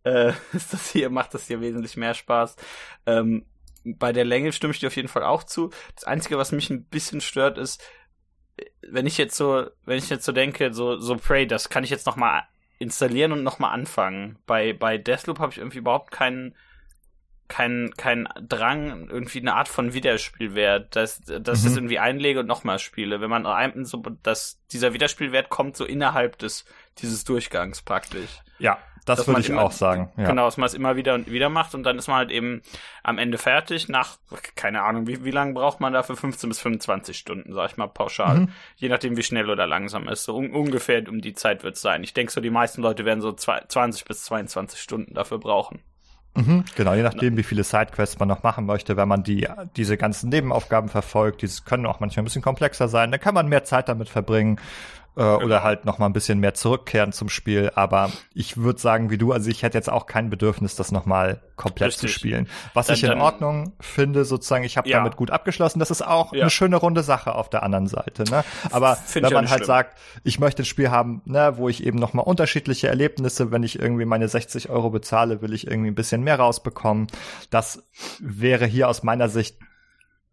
[0.04, 2.56] äh, ist das hier, macht das hier wesentlich mehr Spaß.
[3.06, 3.46] Ähm,
[3.84, 5.70] bei der Länge stimme ich dir auf jeden Fall auch zu.
[5.94, 7.84] Das Einzige, was mich ein bisschen stört, ist,
[8.82, 11.92] wenn ich jetzt so, wenn ich jetzt so denke, so, so Prey, das kann ich
[11.92, 12.48] jetzt noch mal
[12.86, 14.38] installieren und nochmal anfangen.
[14.46, 16.56] Bei, bei Deathloop habe ich irgendwie überhaupt keinen
[17.48, 21.38] kein, kein Drang, irgendwie eine Art von Wiederspielwert, dass, dass mhm.
[21.38, 23.22] ich das irgendwie einlege und nochmal spiele.
[23.22, 26.66] Wenn man einem so, dass dieser Wiederspielwert kommt so innerhalb des,
[26.98, 28.42] dieses Durchgangs praktisch.
[28.58, 30.12] Ja, das würde ich immer, auch sagen.
[30.18, 30.28] Ja.
[30.28, 32.62] Genau, dass man es immer wieder und wieder macht und dann ist man halt eben
[33.04, 34.18] am Ende fertig nach,
[34.56, 36.16] keine Ahnung, wie, wie lange braucht man dafür?
[36.16, 38.42] 15 bis 25 Stunden, sag ich mal pauschal.
[38.42, 38.50] Mhm.
[38.76, 40.24] Je nachdem, wie schnell oder langsam ist.
[40.24, 42.04] So un ungefähr um die Zeit wird es sein.
[42.04, 45.80] Ich denke so, die meisten Leute werden so zwei, 20 bis 22 Stunden dafür brauchen.
[46.36, 49.48] Mhm, genau, je nachdem, wie viele Sidequests man noch machen möchte, wenn man die,
[49.78, 53.48] diese ganzen Nebenaufgaben verfolgt, die können auch manchmal ein bisschen komplexer sein, dann kann man
[53.48, 54.60] mehr Zeit damit verbringen
[55.16, 57.72] äh, oder halt noch mal ein bisschen mehr zurückkehren zum Spiel.
[57.76, 61.06] Aber ich würde sagen, wie du, also ich hätte jetzt auch kein Bedürfnis, das noch
[61.06, 62.12] mal komplett Richtig.
[62.12, 62.48] zu spielen.
[62.74, 64.98] Was dann, ich in Ordnung finde, sozusagen, ich habe ja.
[64.98, 65.80] damit gut abgeschlossen.
[65.80, 66.42] Das ist auch ja.
[66.42, 68.24] eine schöne runde Sache auf der anderen Seite.
[68.30, 68.44] Ne?
[68.72, 69.68] Aber Find wenn man halt schlimm.
[69.68, 73.64] sagt, ich möchte ein Spiel haben, ne, wo ich eben noch mal unterschiedliche Erlebnisse, wenn
[73.64, 77.08] ich irgendwie meine 60 Euro bezahle, will ich irgendwie ein bisschen mehr rausbekommen.
[77.50, 77.84] Das
[78.20, 79.58] wäre hier aus meiner Sicht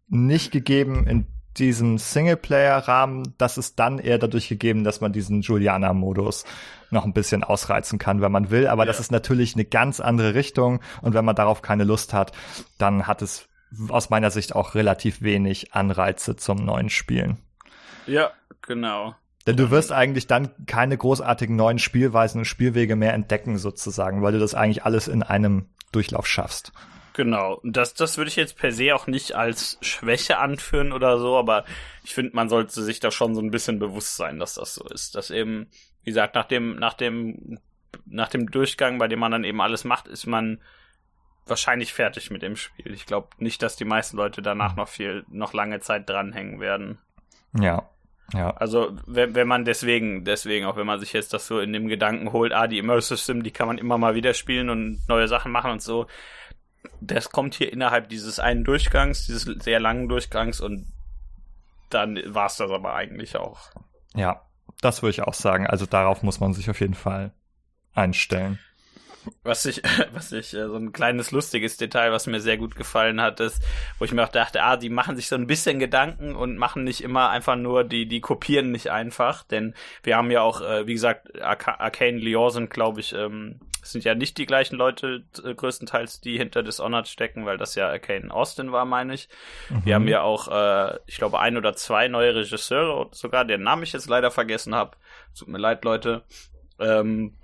[0.09, 1.25] nicht gegeben in
[1.57, 6.45] diesem Singleplayer-Rahmen, das ist dann eher dadurch gegeben, dass man diesen Juliana-Modus
[6.91, 8.67] noch ein bisschen ausreizen kann, wenn man will.
[8.67, 8.87] Aber ja.
[8.87, 10.79] das ist natürlich eine ganz andere Richtung.
[11.01, 12.31] Und wenn man darauf keine Lust hat,
[12.77, 13.47] dann hat es
[13.89, 17.37] aus meiner Sicht auch relativ wenig Anreize zum neuen Spielen.
[18.05, 18.31] Ja,
[18.61, 19.15] genau.
[19.45, 24.33] Denn du wirst eigentlich dann keine großartigen neuen Spielweisen und Spielwege mehr entdecken, sozusagen, weil
[24.33, 26.71] du das eigentlich alles in einem Durchlauf schaffst.
[27.13, 27.55] Genau.
[27.55, 31.37] Und das, das würde ich jetzt per se auch nicht als Schwäche anführen oder so,
[31.37, 31.63] aber
[32.03, 34.83] ich finde, man sollte sich da schon so ein bisschen bewusst sein, dass das so
[34.89, 35.15] ist.
[35.15, 35.67] Dass eben,
[36.03, 37.59] wie gesagt, nach dem, nach dem,
[38.05, 40.59] nach dem Durchgang, bei dem man dann eben alles macht, ist man
[41.45, 42.93] wahrscheinlich fertig mit dem Spiel.
[42.93, 46.97] Ich glaube nicht, dass die meisten Leute danach noch viel, noch lange Zeit dranhängen werden.
[47.59, 47.87] Ja.
[48.33, 48.51] Ja.
[48.51, 51.87] Also, wenn, wenn man deswegen, deswegen, auch wenn man sich jetzt das so in dem
[51.87, 55.27] Gedanken holt, ah, die Immersive Sim, die kann man immer mal wieder spielen und neue
[55.27, 56.07] Sachen machen und so.
[57.01, 60.87] Das kommt hier innerhalb dieses einen Durchgangs, dieses sehr langen Durchgangs und
[61.89, 63.71] dann war es das aber eigentlich auch.
[64.15, 64.41] Ja,
[64.81, 65.67] das würde ich auch sagen.
[65.67, 67.33] Also darauf muss man sich auf jeden Fall
[67.93, 68.59] einstellen.
[69.43, 69.81] Was ich,
[70.13, 73.63] was ich, äh, so ein kleines lustiges Detail, was mir sehr gut gefallen hat, ist,
[73.97, 76.83] wo ich mir auch dachte, ah, die machen sich so ein bisschen Gedanken und machen
[76.83, 79.73] nicht immer einfach nur, die, die kopieren nicht einfach, denn
[80.03, 84.15] wir haben ja auch, äh, wie gesagt, Arcane Lyon sind, glaube ich, ähm, sind ja
[84.15, 88.71] nicht die gleichen Leute äh, größtenteils, die hinter Dishonored stecken, weil das ja Arcane Austin
[88.71, 89.29] war, meine ich.
[89.69, 89.85] Mhm.
[89.85, 93.83] Wir haben ja auch, äh, ich glaube, ein oder zwei neue Regisseure, sogar deren Namen
[93.83, 94.97] ich jetzt leider vergessen habe.
[95.37, 96.23] Tut mir leid, Leute.
[96.79, 97.37] Ähm,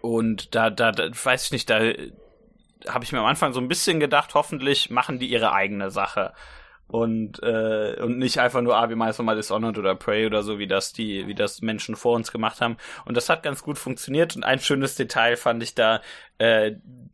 [0.00, 1.80] und da, da, da weiß ich nicht, da
[2.88, 6.32] habe ich mir am Anfang so ein bisschen gedacht, hoffentlich machen die ihre eigene Sache.
[6.86, 10.42] Und, äh, und nicht einfach nur, ah, wir machen jetzt nochmal Dishonored oder Prey oder
[10.42, 12.76] so, wie das die, wie das Menschen vor uns gemacht haben.
[13.04, 14.36] Und das hat ganz gut funktioniert.
[14.36, 16.02] Und ein schönes Detail fand ich da,
[16.38, 16.72] äh,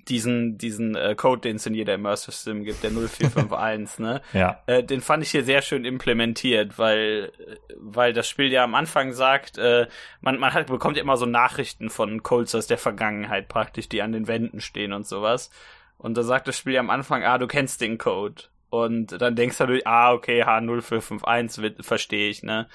[0.09, 4.21] diesen, diesen äh, Code, den es in jeder Immersive Sim gibt, der 0451, ne?
[4.33, 4.61] Ja.
[4.66, 7.33] Äh, den fand ich hier sehr schön implementiert, weil,
[7.77, 9.87] weil das Spiel ja am Anfang sagt, äh,
[10.21, 14.03] man, man hat, bekommt ja immer so Nachrichten von Colts aus der Vergangenheit praktisch, die
[14.03, 15.51] an den Wänden stehen und sowas.
[15.97, 18.45] Und da sagt das Spiel ja am Anfang, ah, du kennst den Code.
[18.71, 22.68] Und dann denkst du, ah, okay, H0451 verstehe ich, ne?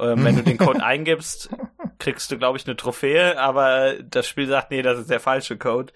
[0.00, 1.50] Ähm, wenn du den Code eingibst,
[1.98, 5.56] kriegst du, glaube ich, eine Trophäe, aber das Spiel sagt, nee, das ist der falsche
[5.56, 5.92] Code.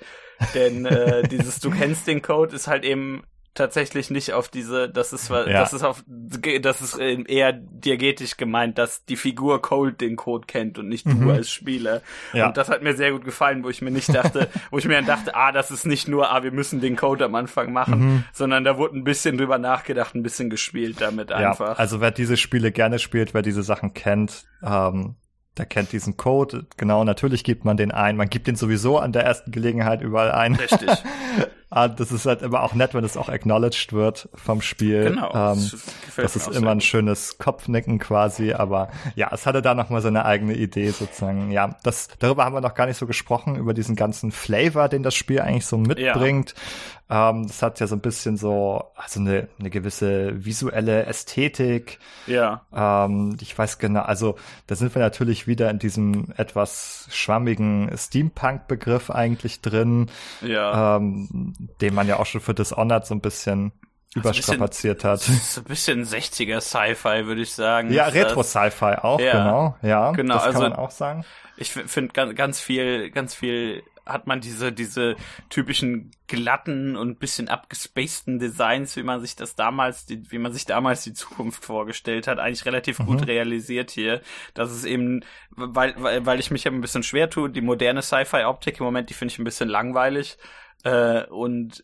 [0.55, 3.25] Denn äh, dieses Du kennst den Code ist halt eben
[3.59, 5.45] tatsächlich nicht auf diese, das ist, ja.
[5.45, 10.79] das ist auf, das ist eher diegetisch gemeint, dass die Figur Cold den Code kennt
[10.79, 11.21] und nicht mhm.
[11.21, 12.01] du als Spieler.
[12.33, 12.47] Ja.
[12.47, 14.95] Und das hat mir sehr gut gefallen, wo ich mir nicht dachte, wo ich mir
[14.95, 18.01] dann dachte, ah, das ist nicht nur, ah, wir müssen den Code am Anfang machen,
[18.01, 18.25] mhm.
[18.33, 21.71] sondern da wurde ein bisschen drüber nachgedacht, ein bisschen gespielt damit einfach.
[21.71, 25.17] Ja, also wer diese Spiele gerne spielt, wer diese Sachen kennt, ähm,
[25.59, 26.67] der kennt diesen Code.
[26.77, 28.17] Genau, natürlich gibt man den ein.
[28.17, 30.55] Man gibt den sowieso an der ersten Gelegenheit überall ein.
[30.55, 30.89] Richtig.
[31.71, 35.05] Ah, das ist halt immer auch nett, wenn es auch acknowledged wird vom Spiel.
[35.05, 35.29] Genau.
[35.35, 40.01] Ähm, das, das ist immer ein schönes Kopfnicken quasi, aber ja, es hatte da nochmal
[40.01, 41.51] seine eigene Idee sozusagen.
[41.51, 45.03] Ja, das, darüber haben wir noch gar nicht so gesprochen, über diesen ganzen Flavor, den
[45.03, 46.55] das Spiel eigentlich so mitbringt.
[46.57, 46.63] Ja.
[47.11, 51.99] Ähm, das hat ja so ein bisschen so, also eine, eine gewisse visuelle Ästhetik.
[52.27, 52.63] Ja.
[52.75, 59.11] Ähm, ich weiß genau, also da sind wir natürlich wieder in diesem etwas schwammigen Steampunk-Begriff
[59.11, 60.11] eigentlich drin.
[60.43, 60.97] Ja.
[60.97, 63.73] Ähm, den man ja auch schon für Dishonored so ein bisschen
[64.15, 65.21] überstrapaziert hat.
[65.21, 67.93] So ein bisschen 60er Sci-Fi, würde ich sagen.
[67.93, 69.77] Ja, Retro-Sci-Fi auch, ja, genau.
[69.83, 71.25] Ja, genau, das kann also, man auch sagen.
[71.57, 75.17] Ich finde ganz, ganz viel, ganz viel hat man diese, diese
[75.51, 80.65] typischen glatten und bisschen abgespaceden Designs, wie man sich das damals, die, wie man sich
[80.65, 83.07] damals die Zukunft vorgestellt hat, eigentlich relativ mhm.
[83.07, 84.23] gut realisiert hier.
[84.55, 88.03] Das ist eben, weil, weil, weil ich mich ja ein bisschen schwer tue, die moderne
[88.03, 90.39] Sci-Fi-Optik im Moment, die finde ich ein bisschen langweilig.
[90.85, 91.83] Äh, und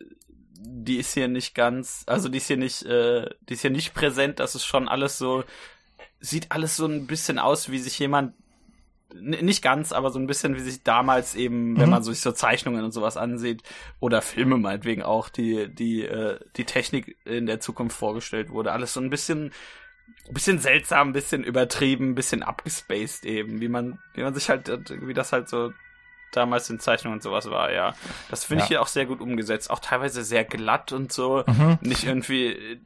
[0.66, 3.94] die ist hier nicht ganz, also die ist hier nicht, äh, die ist hier nicht
[3.94, 5.44] präsent, das ist schon alles so,
[6.20, 8.34] sieht alles so ein bisschen aus, wie sich jemand,
[9.14, 11.80] nicht ganz, aber so ein bisschen wie sich damals eben, mhm.
[11.80, 13.62] wenn man sich so Zeichnungen und sowas ansieht,
[14.00, 18.94] oder Filme meinetwegen auch, die, die, äh, die Technik in der Zukunft vorgestellt wurde, alles
[18.94, 19.52] so ein bisschen,
[20.30, 24.68] bisschen seltsam, ein bisschen übertrieben, ein bisschen abgespaced eben, wie man, wie man sich halt,
[25.06, 25.72] wie das halt so
[26.36, 27.94] damals in Zeichnungen und sowas war, ja.
[28.30, 28.64] Das finde ja.
[28.64, 29.70] ich hier auch sehr gut umgesetzt.
[29.70, 31.44] Auch teilweise sehr glatt und so.
[31.46, 31.78] Mhm.
[31.80, 32.80] Nicht irgendwie,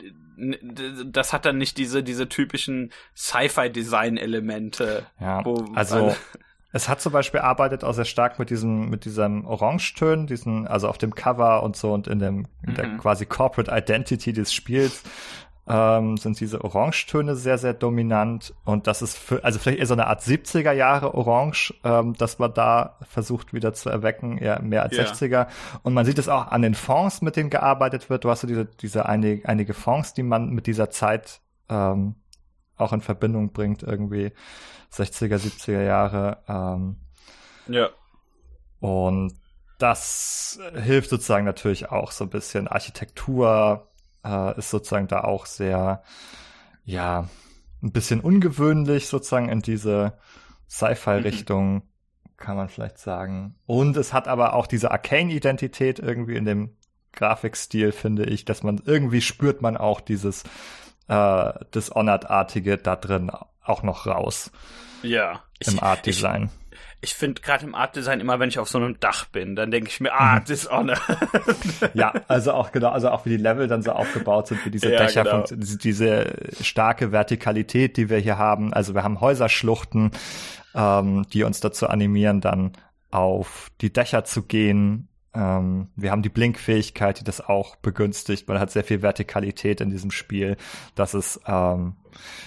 [1.06, 5.06] das hat dann nicht diese, diese typischen Sci-Fi-Design-Elemente.
[5.20, 5.44] Ja,
[5.74, 6.14] also,
[6.72, 10.88] es hat zum Beispiel arbeitet auch sehr stark mit diesem, mit diesem Orangetönen, diesen, also
[10.88, 12.98] auf dem Cover und so und in dem, in der mhm.
[12.98, 15.02] quasi Corporate Identity des Spiels
[15.68, 18.54] ähm, sind diese Orangetöne sehr, sehr dominant.
[18.64, 22.38] Und das ist für, also vielleicht eher so eine Art 70er Jahre Orange, ähm, dass
[22.38, 25.04] man da versucht wieder zu erwecken, eher mehr als yeah.
[25.06, 25.46] 60er.
[25.82, 28.24] Und man sieht es auch an den Fonds, mit denen gearbeitet wird.
[28.24, 32.14] Du hast so diese, diese einige, einige Fonds, die man mit dieser Zeit ähm,
[32.76, 34.32] auch in Verbindung bringt, irgendwie
[34.92, 36.38] 60er, 70er Jahre.
[36.48, 36.96] Ähm,
[37.66, 37.90] ja.
[38.80, 39.34] Und
[39.78, 43.88] das hilft sozusagen natürlich auch so ein bisschen Architektur,
[44.24, 46.02] äh, ist sozusagen da auch sehr,
[46.84, 47.28] ja,
[47.82, 50.18] ein bisschen ungewöhnlich sozusagen in diese
[50.68, 51.82] Sci-Fi-Richtung, mhm.
[52.36, 53.54] kann man vielleicht sagen.
[53.66, 56.76] Und es hat aber auch diese Arcane-Identität irgendwie in dem
[57.12, 60.44] Grafikstil, finde ich, dass man irgendwie spürt man auch dieses
[61.08, 63.30] äh, Dishonored-artige da drin
[63.62, 64.50] auch noch raus.
[65.02, 65.42] Ja.
[65.60, 66.50] Im Art-Design.
[67.00, 69.88] Ich, finde gerade im Art-Design immer, wenn ich auf so einem Dach bin, dann denke
[69.88, 70.44] ich mir, ah, mhm.
[70.44, 71.00] Dishonored.
[71.94, 74.92] ja, also auch genau, also auch wie die Level dann so aufgebaut sind, wie diese
[74.92, 75.44] ja, Dächer, genau.
[75.50, 78.72] diese starke Vertikalität, die wir hier haben.
[78.72, 80.10] Also wir haben Häuserschluchten,
[80.74, 82.72] ähm, die uns dazu animieren, dann
[83.10, 85.08] auf die Dächer zu gehen.
[85.34, 88.48] Ähm, wir haben die Blinkfähigkeit, die das auch begünstigt.
[88.48, 90.56] Man hat sehr viel Vertikalität in diesem Spiel.
[90.94, 91.96] Das ist ähm,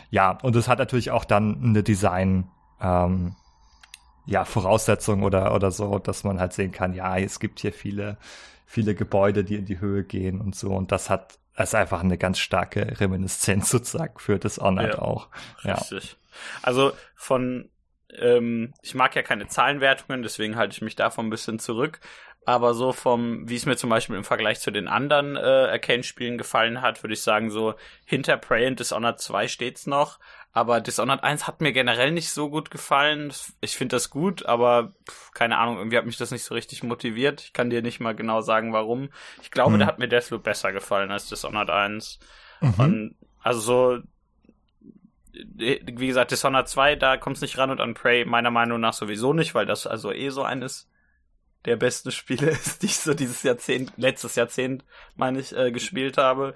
[0.10, 2.50] ja und es hat natürlich auch dann eine Design
[2.82, 3.36] ähm,
[4.26, 8.18] ja Voraussetzung oder oder so, dass man halt sehen kann, ja, es gibt hier viele
[8.66, 12.02] viele Gebäude, die in die Höhe gehen und so und das hat das ist einfach
[12.02, 15.28] eine ganz starke Reminiszenz sozusagen für Dishonored ja, auch.
[15.64, 15.76] Ja.
[15.76, 16.18] Richtig.
[16.62, 17.70] Also von
[18.20, 22.00] ähm, ich mag ja keine Zahlenwertungen, deswegen halte ich mich davon ein bisschen zurück.
[22.44, 26.40] Aber so vom, wie es mir zum Beispiel im Vergleich zu den anderen äh, Arcane-Spielen
[26.40, 30.18] gefallen hat, würde ich sagen, so hinter Prey und Dishonored 2 steht's noch.
[30.52, 33.32] Aber Dishonored 1 hat mir generell nicht so gut gefallen.
[33.62, 36.82] Ich finde das gut, aber pff, keine Ahnung, irgendwie hat mich das nicht so richtig
[36.82, 37.42] motiviert.
[37.42, 39.10] Ich kann dir nicht mal genau sagen, warum.
[39.44, 39.80] Ich glaube, mhm.
[39.80, 42.20] da hat mir Deathloop besser gefallen als Dishonored 1.
[42.60, 42.74] Mhm.
[42.80, 44.00] Und also so,
[45.34, 48.94] wie gesagt, Dishonored 2, da kommt es nicht ran und an Prey meiner Meinung nach
[48.94, 50.90] sowieso nicht, weil das also eh so eines
[51.66, 54.84] der besten Spiele ist, die ich so dieses Jahrzehnt, letztes Jahrzehnt,
[55.16, 56.54] meine ich, äh, gespielt habe.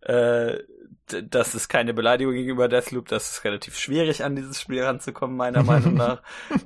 [0.00, 0.58] Äh,
[1.06, 5.62] das ist keine Beleidigung gegenüber Deathloop, das ist relativ schwierig, an dieses Spiel ranzukommen, meiner
[5.64, 6.22] Meinung nach.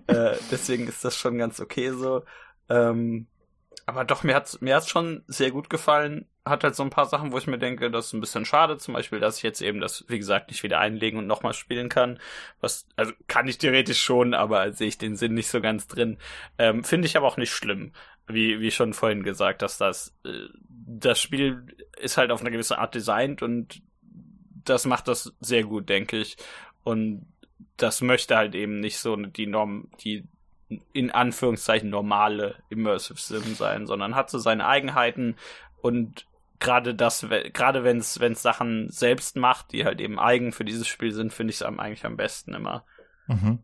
[0.07, 2.25] äh, deswegen ist das schon ganz okay so.
[2.69, 3.27] Ähm,
[3.87, 6.27] aber doch, mir hat's, mir hat's schon sehr gut gefallen.
[6.49, 8.79] Hat halt so ein paar Sachen, wo ich mir denke, das ist ein bisschen schade.
[8.79, 11.89] Zum Beispiel, dass ich jetzt eben das, wie gesagt, nicht wieder einlegen und nochmal spielen
[11.89, 12.19] kann.
[12.61, 16.19] Was, also kann ich theoretisch schon, aber sehe ich den Sinn nicht so ganz drin.
[16.59, 17.93] Ähm, Finde ich aber auch nicht schlimm.
[18.27, 21.67] Wie, wie schon vorhin gesagt, dass das, äh, das Spiel
[21.99, 23.83] ist halt auf eine gewisse Art designt und
[24.65, 26.37] das macht das sehr gut, denke ich.
[26.85, 27.27] Und
[27.77, 30.25] das möchte halt eben nicht so die Norm, die
[30.93, 35.37] in Anführungszeichen normale Immersive Sim sein, sondern hat so seine Eigenheiten
[35.81, 36.27] und
[36.61, 40.65] gerade das, gerade wenn es wenn es Sachen selbst macht, die halt eben eigen für
[40.65, 42.85] dieses Spiel sind, finde ich es eigentlich am besten immer.
[43.27, 43.61] Mhm.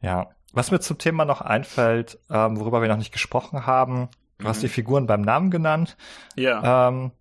[0.00, 4.44] Ja, was mir zum Thema noch einfällt, ähm, worüber wir noch nicht gesprochen haben, du
[4.44, 4.48] mhm.
[4.48, 5.96] hast die Figuren beim Namen genannt.
[6.36, 6.88] Ja.
[6.88, 7.12] Ähm,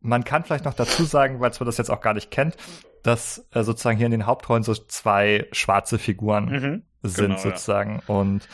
[0.00, 2.56] man kann vielleicht noch dazu sagen, weil man das jetzt auch gar nicht kennt,
[3.02, 8.02] dass äh, sozusagen hier in den Hauptrollen so zwei schwarze Figuren mhm sind genau, sozusagen.
[8.08, 8.14] Ja.
[8.14, 8.48] Und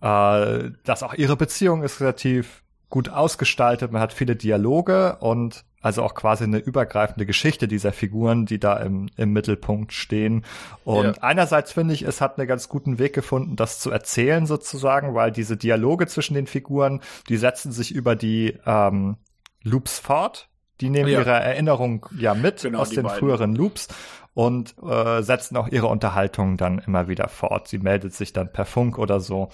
[0.00, 3.92] äh, dass auch ihre Beziehung ist relativ gut ausgestaltet.
[3.92, 8.76] Man hat viele Dialoge und also auch quasi eine übergreifende Geschichte dieser Figuren, die da
[8.78, 10.44] im, im Mittelpunkt stehen.
[10.84, 11.22] Und ja.
[11.22, 15.30] einerseits finde ich, es hat einen ganz guten Weg gefunden, das zu erzählen sozusagen, weil
[15.30, 19.18] diese Dialoge zwischen den Figuren, die setzen sich über die ähm,
[19.62, 20.48] Loops fort.
[20.80, 21.20] Die nehmen ja.
[21.20, 23.18] ihre Erinnerung ja mit genau, aus den beiden.
[23.18, 23.88] früheren Loops
[24.34, 27.66] und äh, setzen auch ihre Unterhaltung dann immer wieder fort.
[27.66, 29.48] Sie meldet sich dann per Funk oder so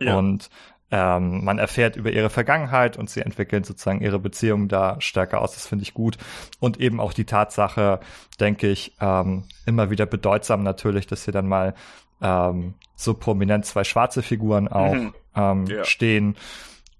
[0.00, 0.16] ja.
[0.16, 0.50] und
[0.90, 5.54] ähm, man erfährt über ihre Vergangenheit und sie entwickeln sozusagen ihre Beziehung da stärker aus.
[5.54, 6.18] Das finde ich gut.
[6.60, 8.00] Und eben auch die Tatsache,
[8.38, 11.74] denke ich, ähm, immer wieder bedeutsam natürlich, dass hier dann mal
[12.20, 15.14] ähm, so prominent zwei schwarze Figuren auch mhm.
[15.34, 15.84] ähm, ja.
[15.84, 16.36] stehen.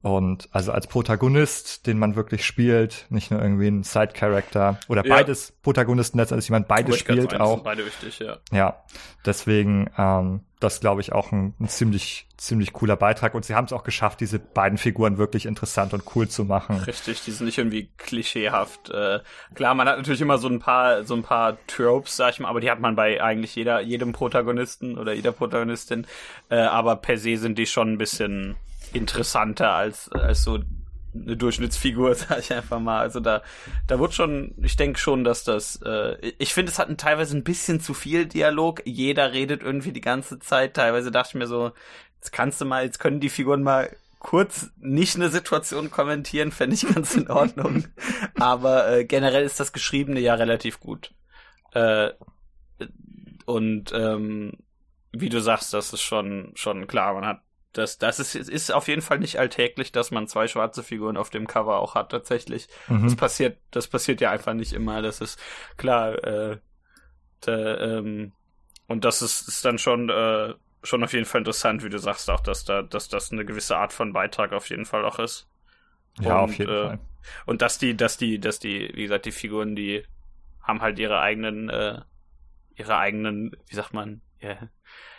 [0.03, 5.15] Und also als Protagonist, den man wirklich spielt, nicht nur irgendwie ein Side-Character oder ja.
[5.15, 7.63] beides Protagonisten letztendlich, jemand beides spielt auch.
[7.63, 8.37] Beide wichtig, ja.
[8.53, 8.85] Ja,
[9.25, 13.67] deswegen ähm, das glaube ich auch ein, ein, ziemlich ziemlich cooler Beitrag und sie haben
[13.67, 16.79] es auch geschafft, diese beiden Figuren wirklich interessant und cool zu machen.
[16.79, 18.91] Richtig, die sind nicht irgendwie klischeehaft.
[18.91, 19.21] Äh,
[19.55, 22.49] klar, man hat natürlich immer so ein paar so ein paar Tropes, sag ich mal,
[22.49, 26.07] aber die hat man bei eigentlich jeder jedem Protagonisten oder jeder Protagonistin.
[26.49, 28.57] Äh, aber per se sind die schon ein bisschen
[28.93, 30.61] interessanter als, als so
[31.15, 33.01] eine Durchschnittsfigur, sag ich einfach mal.
[33.01, 33.43] Also da,
[33.87, 37.45] da wird schon, ich denke schon, dass das, äh, ich finde, es hat teilweise ein
[37.45, 38.83] bisschen zu viel Dialog.
[38.85, 40.75] Jeder redet irgendwie die ganze Zeit.
[40.75, 41.73] Teilweise dachte ich mir so,
[42.17, 46.75] jetzt kannst du mal, jetzt können die Figuren mal kurz nicht eine Situation kommentieren, fände
[46.75, 47.85] ich ganz in Ordnung.
[48.37, 51.13] Aber äh, generell ist das Geschriebene ja relativ gut.
[51.73, 52.11] Äh,
[53.45, 54.55] und ähm,
[55.13, 57.15] wie du sagst, das ist schon schon klar.
[57.15, 57.41] Man hat
[57.75, 61.29] das, das ist, ist auf jeden Fall nicht alltäglich, dass man zwei schwarze Figuren auf
[61.29, 62.69] dem Cover auch hat, tatsächlich.
[62.89, 63.05] Mhm.
[63.05, 65.03] Das passiert, das passiert ja einfach nicht immer.
[65.03, 65.39] Das ist
[65.77, 66.59] klar, äh,
[67.41, 68.33] da, ähm,
[68.87, 72.31] und das ist, ist dann schon, äh, schon auf jeden Fall interessant, wie du sagst,
[72.31, 75.49] auch, dass da, dass das eine gewisse Art von Beitrag auf jeden Fall auch ist.
[76.21, 76.99] Ja, und, auf jeden äh, Fall.
[77.47, 80.05] Und dass die, dass die, dass die, wie gesagt, die Figuren, die
[80.63, 82.01] haben halt ihre eigenen, äh,
[82.77, 84.71] ihre eigenen, wie sagt man, yeah.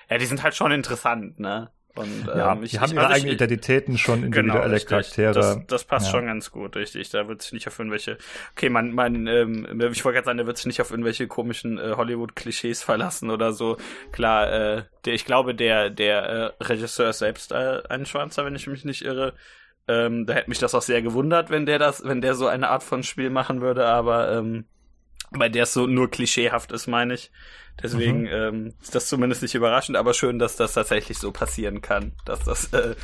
[0.09, 1.71] ja, die sind halt schon interessant, ne?
[1.95, 4.89] Und, ja, ähm, ich, die haben ich, ihre also eigenen Identitäten schon individuelle genau.
[4.89, 5.33] Charaktere.
[5.33, 6.11] Das, das passt Ja.
[6.11, 7.09] schon ganz gut, richtig.
[7.09, 8.17] Da wird sich nicht auf irgendwelche.
[8.55, 11.77] Okay, man, man, ähm, ich wollte gerade sagen, der wird sich nicht auf irgendwelche komischen
[11.77, 13.77] äh, Hollywood-Klischees verlassen oder so.
[14.11, 18.55] Klar, äh, der, ich glaube, der, der äh, Regisseur ist selbst äh, ein Schwarzer, wenn
[18.55, 19.33] ich mich nicht irre.
[19.87, 22.69] Ähm, da hätte mich das auch sehr gewundert, wenn der das, wenn der so eine
[22.69, 24.65] Art von Spiel machen würde, aber ähm,
[25.31, 27.31] bei der es so nur klischeehaft ist, meine ich.
[27.81, 28.27] Deswegen Mhm.
[28.27, 32.43] ähm, ist das zumindest nicht überraschend, aber schön, dass das tatsächlich so passieren kann, dass
[32.45, 32.95] das äh,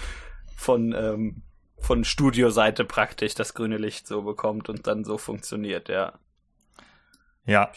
[0.56, 1.44] von ähm,
[1.80, 6.20] von Studioseite praktisch das grüne Licht so bekommt und dann so funktioniert, ja.
[7.46, 7.72] Ja,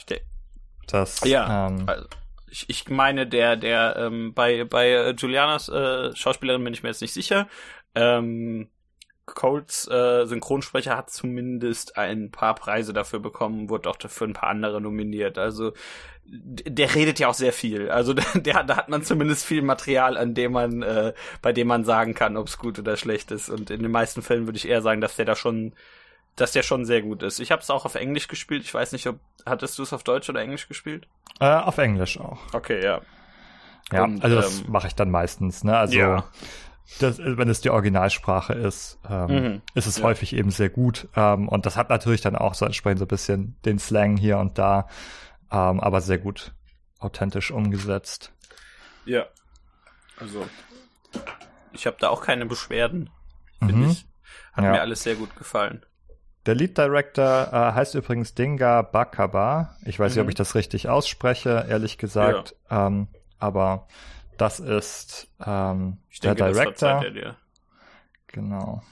[0.87, 1.21] das.
[1.25, 2.07] Ja, Ähm, also
[2.51, 6.91] ich, ich meine, der, der, ähm, bei, bei äh, Julianas äh, Schauspielerin bin ich mir
[6.91, 7.49] jetzt nicht sicher.
[7.95, 8.69] Ähm,
[9.27, 14.51] Colts äh, Synchronsprecher hat zumindest ein paar Preise dafür bekommen, wurde auch für ein paar
[14.51, 15.39] andere nominiert.
[15.39, 15.73] Also
[16.27, 17.91] der redet ja auch sehr viel.
[17.91, 21.13] Also der, da hat man zumindest viel Material, an dem man, äh,
[21.43, 23.49] bei dem man sagen kann, ob es gut oder schlecht ist.
[23.49, 25.73] Und in den meisten Fällen würde ich eher sagen, dass der da schon,
[26.37, 27.41] dass der schon sehr gut ist.
[27.41, 28.63] Ich habe es auch auf Englisch gespielt.
[28.65, 31.07] Ich weiß nicht, ob hattest du es auf Deutsch oder Englisch gespielt?
[31.41, 32.39] äh, auf Englisch auch.
[32.53, 33.01] Okay, ja.
[33.93, 35.77] Ja, Und, also das ähm, mache ich dann meistens, ne?
[35.77, 36.25] Also Ja.
[37.01, 39.63] Das, wenn es die Originalsprache ist, ähm, Mhm.
[39.75, 40.05] ist es Ja.
[40.05, 41.09] häufig eben sehr gut.
[41.17, 44.39] Ähm, und das hat natürlich dann auch so entsprechend so ein bisschen den Slang hier
[44.39, 44.89] und da,
[45.51, 46.53] ähm, aber sehr gut
[46.99, 48.33] authentisch umgesetzt.
[49.05, 49.27] Ja.
[50.19, 50.47] Also,
[51.73, 53.11] ich habe da auch keine Beschwerden,
[53.59, 53.91] finde Mhm.
[53.91, 54.07] ich.
[54.53, 54.71] Hat Ja.
[54.73, 55.85] mir alles sehr gut gefallen.
[56.47, 59.77] Der Lead Director äh, heißt übrigens Dinga Bakaba.
[59.87, 60.25] Ich weiß nicht, Mhm.
[60.25, 62.55] ob ich das richtig ausspreche, ehrlich gesagt.
[62.71, 63.09] Ähm,
[63.39, 63.89] aber
[64.37, 66.89] das ist ähm, der denke, das Director.
[66.89, 67.37] verzeiht er dir.
[68.29, 68.83] Genau.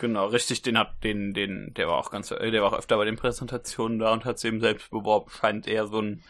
[0.00, 2.96] Genau, richtig, den hat, den, den, der war auch ganz, äh, der war auch öfter
[2.96, 5.30] bei den Präsentationen da und hat sich eben selbst beworben.
[5.30, 6.22] Scheint eher so ein,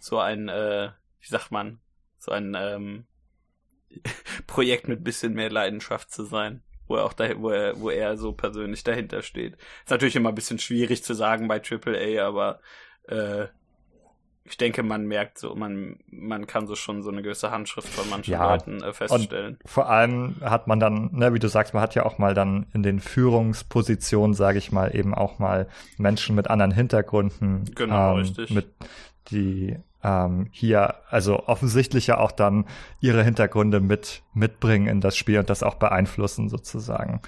[0.00, 0.90] so ein, äh,
[1.20, 1.80] wie sagt man,
[2.18, 3.06] so ein, ähm,
[4.46, 6.62] Projekt mit bisschen mehr Leidenschaft zu sein.
[6.88, 9.54] Wo er auch da, wo er, wo er so persönlich dahinter steht.
[9.54, 12.60] Ist natürlich immer ein bisschen schwierig zu sagen bei AAA, aber,
[13.04, 13.46] äh,
[14.44, 18.08] ich denke, man merkt so, man, man kann so schon so eine gewisse Handschrift von
[18.10, 19.58] manchen Ja, Leuten äh, feststellen.
[19.64, 22.66] Vor allem hat man dann, ne, wie du sagst, man hat ja auch mal dann
[22.74, 28.16] in den Führungspositionen, sage ich mal, eben auch mal Menschen mit anderen Hintergründen, Genau, ähm,
[28.18, 28.50] richtig.
[28.50, 28.66] mit
[29.30, 32.66] die ähm, hier, also offensichtlich ja auch dann
[33.00, 37.20] ihre Hintergründe mit mitbringen in das Spiel und das auch beeinflussen sozusagen.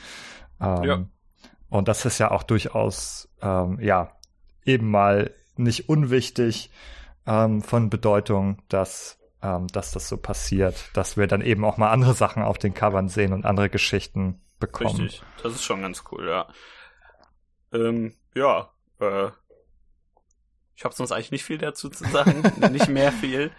[0.61, 1.05] Ähm, Ja.
[1.71, 4.13] Und das ist ja auch durchaus, ähm, ja,
[4.65, 6.71] eben mal nicht unwichtig
[7.27, 11.91] ähm, von Bedeutung, dass, ähm, dass das so passiert, dass wir dann eben auch mal
[11.91, 15.01] andere Sachen auf den Covern sehen und andere Geschichten bekommen.
[15.01, 16.47] Richtig, das ist schon ganz cool, ja.
[17.73, 18.71] Ähm, ja,
[19.01, 19.29] äh,
[20.77, 23.51] ich habe sonst eigentlich nicht viel dazu zu sagen, nicht mehr viel.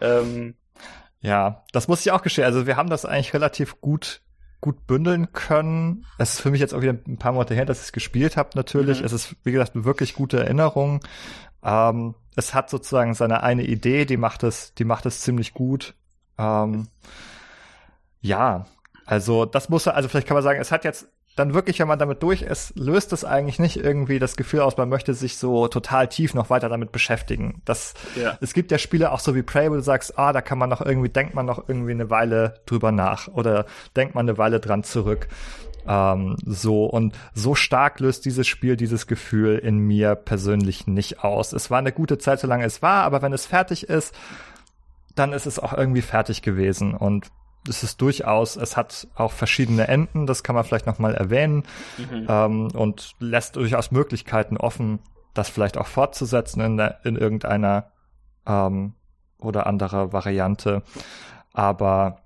[0.00, 0.56] Ähm,
[1.20, 2.44] Ja, das muss ich auch gestehen.
[2.44, 4.22] Also wir haben das eigentlich relativ gut
[4.60, 6.04] gut bündeln können.
[6.18, 8.36] Es ist für mich jetzt auch wieder ein paar Monate her, dass ich es gespielt
[8.36, 8.50] habe.
[8.54, 9.06] Natürlich, Mhm.
[9.06, 11.00] es ist wie gesagt eine wirklich gute Erinnerung.
[11.62, 15.94] Ähm, es hat sozusagen seine eine Idee, die macht es, die macht es ziemlich gut.
[16.38, 16.86] Ähm,
[18.20, 18.66] ja,
[19.06, 21.98] also das muss, also vielleicht kann man sagen, es hat jetzt dann wirklich, wenn man
[21.98, 25.66] damit durch ist, löst es eigentlich nicht irgendwie das Gefühl aus, man möchte sich so
[25.66, 27.60] total tief noch weiter damit beschäftigen.
[27.64, 28.38] Das, Ja.
[28.40, 30.70] es gibt ja Spiele auch so wie Prey, wo du sagst, ah, da kann man
[30.70, 33.66] noch irgendwie, denkt man noch irgendwie eine Weile drüber nach oder
[33.96, 35.28] denkt man eine Weile dran zurück.
[35.86, 41.52] Ähm, so und so stark löst dieses Spiel dieses Gefühl in mir persönlich nicht aus.
[41.52, 44.14] Es war eine gute Zeit, solange es war, aber wenn es fertig ist,
[45.14, 47.30] dann ist es auch irgendwie fertig gewesen und
[47.68, 51.64] es ist durchaus, es hat auch verschiedene Enden, das kann man vielleicht noch mal erwähnen
[51.96, 52.26] mhm.
[52.28, 55.00] ähm, und lässt durchaus Möglichkeiten offen,
[55.34, 57.90] das vielleicht auch fortzusetzen in, der, in irgendeiner
[58.46, 58.94] ähm,
[59.38, 60.82] oder anderer Variante.
[61.52, 62.22] Aber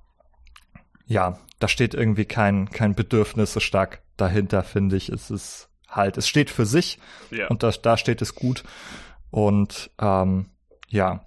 [1.12, 5.08] ja, da steht irgendwie kein, kein Bedürfnis so stark dahinter, finde ich.
[5.08, 6.98] Es ist halt, es steht für sich
[7.30, 7.48] ja.
[7.48, 8.64] und das, da steht es gut.
[9.30, 10.46] Und ähm,
[10.88, 11.24] ja,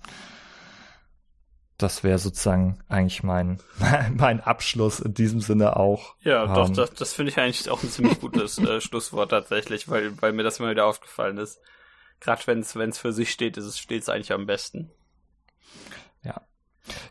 [1.78, 3.60] das wäre sozusagen eigentlich mein,
[4.14, 6.16] mein Abschluss in diesem Sinne auch.
[6.22, 9.88] Ja, doch, Ähm, das, das finde ich eigentlich auch ein ziemlich gutes äh, Schlusswort tatsächlich,
[9.88, 11.60] weil, weil mir das immer wieder aufgefallen ist.
[12.20, 14.92] Gerade wenn es wenn es für sich steht, ist es steht es eigentlich am besten.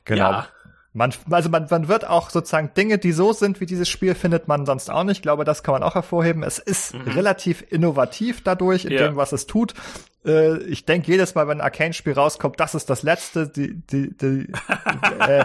[0.05, 0.31] Genau.
[0.31, 0.49] Ja,
[0.97, 4.47] Man, also man, man wird auch sozusagen Dinge, die so sind wie dieses Spiel, findet
[4.47, 5.19] man sonst auch nicht.
[5.19, 6.45] Ich glaube, das kann man auch hervorheben.
[6.45, 7.01] Es ist Mhm.
[7.09, 9.09] relativ innovativ dadurch in Ja.
[9.09, 9.75] dem, was es tut.
[10.25, 14.17] Äh, ich denke jedes Mal, wenn ein Arcane-Spiel rauskommt, das ist das letzte, die, die,
[14.17, 14.53] die,
[15.29, 15.45] äh,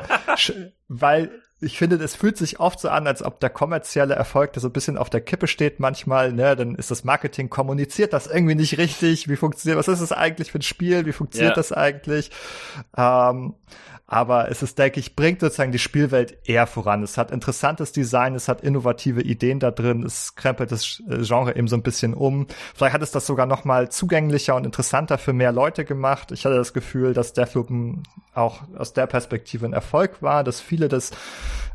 [0.87, 1.31] weil
[1.61, 4.69] ich finde, es fühlt sich oft so an, als ob der kommerzielle Erfolg da so
[4.69, 8.55] ein bisschen auf der Kippe steht manchmal, ne, dann ist das Marketing kommuniziert das irgendwie
[8.55, 11.55] nicht richtig, wie funktioniert, was ist das eigentlich für ein Spiel, wie funktioniert ja.
[11.55, 12.31] das eigentlich?
[12.95, 13.55] Ähm,
[14.11, 17.03] aber es ist, denke ich, bringt sozusagen die Spielwelt eher voran.
[17.03, 21.55] Es hat interessantes Design, es hat innovative Ideen da drin, es krempelt das äh, Genre
[21.55, 22.47] eben so ein bisschen um.
[22.73, 26.31] Vielleicht hat es das sogar noch mal zugänglicher und interessanter für mehr Leute gemacht.
[26.31, 27.69] Ich hatte das Gefühl, dass Deathloop
[28.33, 31.11] auch aus der Perspektive ein Erfolg war, dass viele das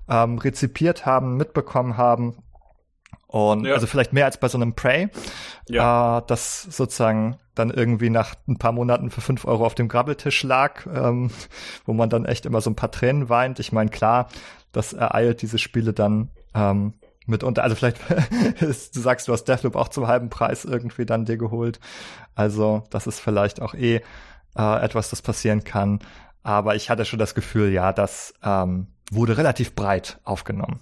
[0.09, 2.37] ähm, rezipiert haben, mitbekommen haben.
[3.27, 3.75] Und ja.
[3.75, 5.09] also vielleicht mehr als bei so einem Prey,
[5.69, 6.19] ja.
[6.19, 10.43] äh, das sozusagen dann irgendwie nach ein paar Monaten für fünf Euro auf dem Grabbeltisch
[10.43, 11.31] lag, ähm,
[11.85, 13.59] wo man dann echt immer so ein paar Tränen weint.
[13.59, 14.29] Ich meine, klar,
[14.73, 16.95] das ereilt diese Spiele dann ähm,
[17.27, 17.63] mitunter.
[17.63, 17.99] Also vielleicht,
[18.61, 21.81] du sagst, du hast Deathloop auch zum halben Preis irgendwie dann dir geholt.
[22.35, 24.01] Also das ist vielleicht auch eh
[24.57, 26.01] äh, etwas, das passieren kann.
[26.43, 30.81] Aber ich hatte schon das Gefühl, ja, das ähm, wurde relativ breit aufgenommen.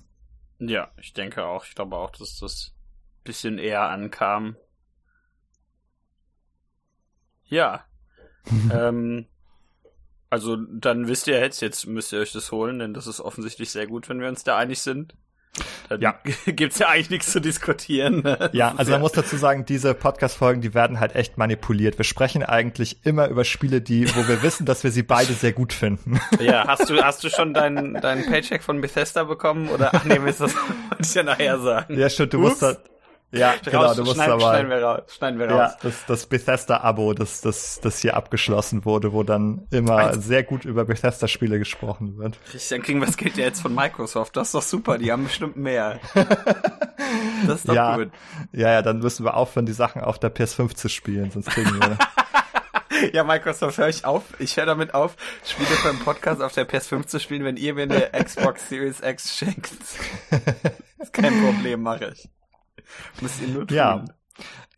[0.58, 1.64] Ja, ich denke auch.
[1.64, 2.72] Ich glaube auch, dass das
[3.24, 4.56] bisschen eher ankam.
[7.44, 7.84] Ja.
[8.72, 9.26] ähm,
[10.30, 13.70] also dann wisst ihr jetzt, jetzt müsst ihr euch das holen, denn das ist offensichtlich
[13.70, 15.14] sehr gut, wenn wir uns da einig sind.
[15.88, 16.14] Dann ja.
[16.46, 18.22] gibt's ja eigentlich nichts zu diskutieren.
[18.52, 21.98] Ja, also man muss dazu sagen, diese Podcast-Folgen, die werden halt echt manipuliert.
[21.98, 25.52] Wir sprechen eigentlich immer über Spiele, die, wo wir wissen, dass wir sie beide sehr
[25.52, 26.20] gut finden.
[26.40, 29.68] Ja, hast du, hast du schon deinen, deinen Paycheck von Bethesda bekommen?
[29.68, 30.56] Oder, ach nee, das wollte
[31.00, 31.98] ich ja nachher sagen.
[31.98, 32.48] Ja, stimmt, du Ups.
[32.48, 32.76] musst da,
[33.32, 34.40] ja, genau, raus, du musst schneiden.
[34.40, 35.00] Schneiden wir raus.
[35.08, 35.72] Schneiden wir raus.
[35.72, 40.42] Ja, das, das Bethesda-Abo, das, das, das hier abgeschlossen wurde, wo dann immer Meinst sehr
[40.42, 42.38] gut über Bethesda-Spiele gesprochen wird.
[42.50, 44.36] Christian King, was geht ja jetzt von Microsoft?
[44.36, 45.98] Das ist doch super, die haben bestimmt mehr.
[47.46, 48.10] das ist doch ja, gut.
[48.52, 51.74] Ja, ja, dann müssen wir aufhören, die Sachen auf der PS5 zu spielen, sonst kriegen
[51.80, 51.98] wir.
[53.14, 54.24] ja, Microsoft, höre ich auf.
[54.38, 57.84] Ich höre damit auf, Spiele beim Podcast auf der PS5 zu spielen, wenn ihr mir
[57.84, 59.70] eine Xbox Series X schenkt.
[60.98, 62.28] Das ist kein Problem, mache ich.
[63.20, 63.76] Müsst ihr nur tun.
[63.76, 64.04] Ja.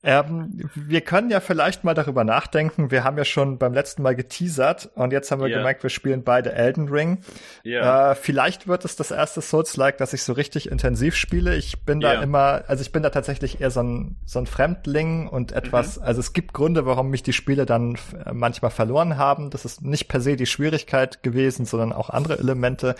[0.06, 2.90] Ähm, wir können ja vielleicht mal darüber nachdenken.
[2.90, 5.58] Wir haben ja schon beim letzten Mal geteasert und jetzt haben wir yeah.
[5.58, 7.20] gemerkt, wir spielen beide Elden Ring.
[7.64, 8.10] Yeah.
[8.10, 11.56] Äh, vielleicht wird es das erste Souls-like, das ich so richtig intensiv spiele.
[11.56, 12.22] Ich bin da yeah.
[12.22, 16.04] immer, also ich bin da tatsächlich eher so ein, so ein Fremdling und etwas, mhm.
[16.04, 17.96] also es gibt Gründe, warum mich die Spiele dann
[18.30, 19.48] manchmal verloren haben.
[19.48, 22.94] Das ist nicht per se die Schwierigkeit gewesen, sondern auch andere Elemente.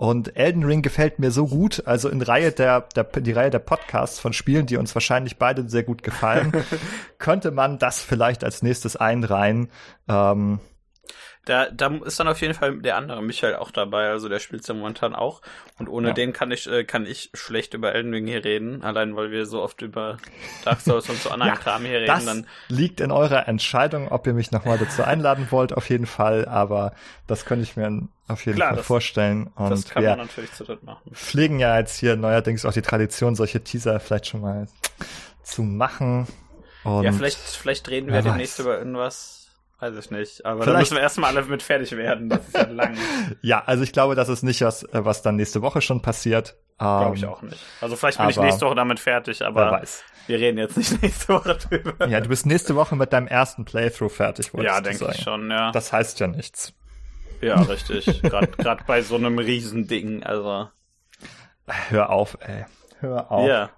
[0.00, 3.58] Und Elden Ring gefällt mir so gut, also in Reihe der, der die Reihe der
[3.58, 6.52] Podcasts von Spielen, die uns wahrscheinlich beide sehr gut gefallen,
[7.18, 9.68] könnte man das vielleicht als nächstes einreihen.
[10.08, 10.58] Ähm,
[11.46, 14.66] da, da ist dann auf jeden Fall der andere Michael auch dabei, also der spielt
[14.68, 15.40] ja momentan auch.
[15.78, 16.14] Und ohne ja.
[16.14, 19.46] den kann ich, äh, kann ich schlecht über Elden Ring hier reden, allein weil wir
[19.46, 20.18] so oft über
[20.64, 22.06] Dark Souls und so anderen ja, Kram hier reden.
[22.06, 26.46] Das liegt in eurer Entscheidung, ob ihr mich nochmal dazu einladen wollt, auf jeden Fall,
[26.46, 26.92] aber
[27.26, 29.50] das könnte ich mir auf jeden Klar, Fall das, vorstellen.
[29.54, 31.10] Und das kann man natürlich zu dritt machen.
[31.12, 34.68] Pflegen ja jetzt hier neuerdings auch die Tradition, solche Teaser vielleicht schon mal
[35.42, 36.26] zu machen.
[36.84, 39.39] Und ja, vielleicht, vielleicht reden wir demnächst über irgendwas
[39.80, 40.44] Weiß ich nicht.
[40.44, 40.76] Aber Vielleicht.
[40.76, 42.28] da müssen wir erstmal alle mit fertig werden.
[42.28, 42.96] Das ist ja lang.
[43.40, 46.56] ja, also ich glaube, das ist nicht was, äh, was dann nächste Woche schon passiert.
[46.78, 47.62] Glaube ich ähm, auch nicht.
[47.80, 49.82] Also vielleicht bin ich nächste Woche damit fertig, aber
[50.26, 52.06] wir reden jetzt nicht nächste Woche drüber.
[52.06, 55.72] Ja, du bist nächste Woche mit deinem ersten Playthrough fertig, Ja, denke ich schon, ja.
[55.72, 56.72] Das heißt ja nichts.
[57.40, 58.22] Ja, richtig.
[58.22, 60.68] Gerade bei so einem Riesending, also.
[61.66, 62.64] Hör auf, ey.
[63.00, 63.48] Hör auf.
[63.48, 63.70] Ja.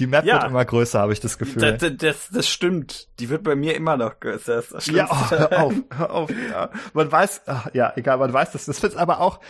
[0.00, 0.34] Die Map ja.
[0.34, 1.76] wird immer größer, habe ich das Gefühl.
[1.78, 3.08] Das, das, das, stimmt.
[3.20, 4.56] Die wird bei mir immer noch größer.
[4.56, 6.30] Das das ja, oh, hör auf, hör auf.
[6.50, 6.70] Ja.
[6.94, 8.64] Man weiß, ach, ja, egal, man weiß das.
[8.64, 9.40] Das wird aber auch,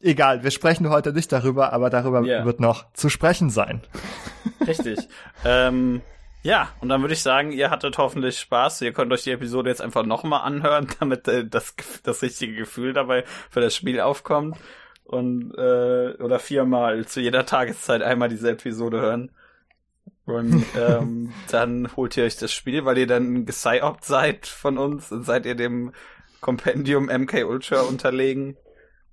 [0.00, 2.44] egal, wir sprechen heute nicht darüber, aber darüber yeah.
[2.44, 3.80] wird noch zu sprechen sein.
[4.66, 5.08] Richtig.
[5.44, 6.02] ähm,
[6.42, 8.82] ja, und dann würde ich sagen, ihr hattet hoffentlich Spaß.
[8.82, 12.92] Ihr könnt euch die Episode jetzt einfach nochmal anhören, damit äh, das, das richtige Gefühl
[12.92, 14.56] dabei für das Spiel aufkommt.
[15.04, 19.30] Und äh, oder viermal zu jeder Tageszeit einmal diese Episode hören.
[20.24, 25.12] Und ähm, dann holt ihr euch das Spiel, weil ihr dann gesign-opt seid von uns
[25.12, 25.92] und seid ihr dem
[26.40, 28.56] Compendium MK Ultra unterlegen.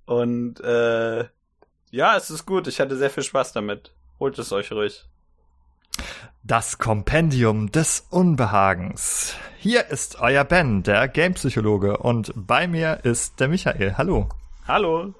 [0.06, 1.24] Und äh,
[1.90, 2.66] ja, es ist gut.
[2.66, 3.92] Ich hatte sehr viel Spaß damit.
[4.18, 5.04] Holt es euch ruhig.
[6.42, 9.34] Das Kompendium des Unbehagens.
[9.58, 13.96] Hier ist euer Ben, der Gamepsychologe, und bei mir ist der Michael.
[13.96, 14.28] Hallo.
[14.68, 15.14] Hallo.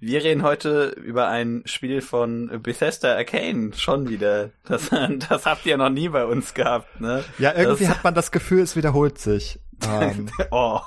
[0.00, 4.50] Wir reden heute über ein Spiel von Bethesda Arcane schon wieder.
[4.64, 4.90] Das,
[5.28, 7.24] das habt ihr noch nie bei uns gehabt, ne?
[7.38, 9.60] Ja, irgendwie das, hat man das Gefühl, es wiederholt sich.
[9.86, 10.30] Ähm.
[10.50, 10.80] oh.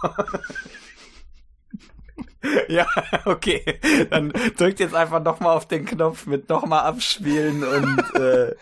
[2.68, 2.88] ja,
[3.26, 3.80] okay.
[4.10, 8.56] Dann drückt jetzt einfach nochmal auf den Knopf mit nochmal abspielen und äh,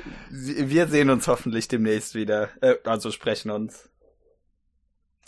[0.30, 2.48] wir sehen uns hoffentlich demnächst wieder.
[2.60, 3.89] Äh, also sprechen uns.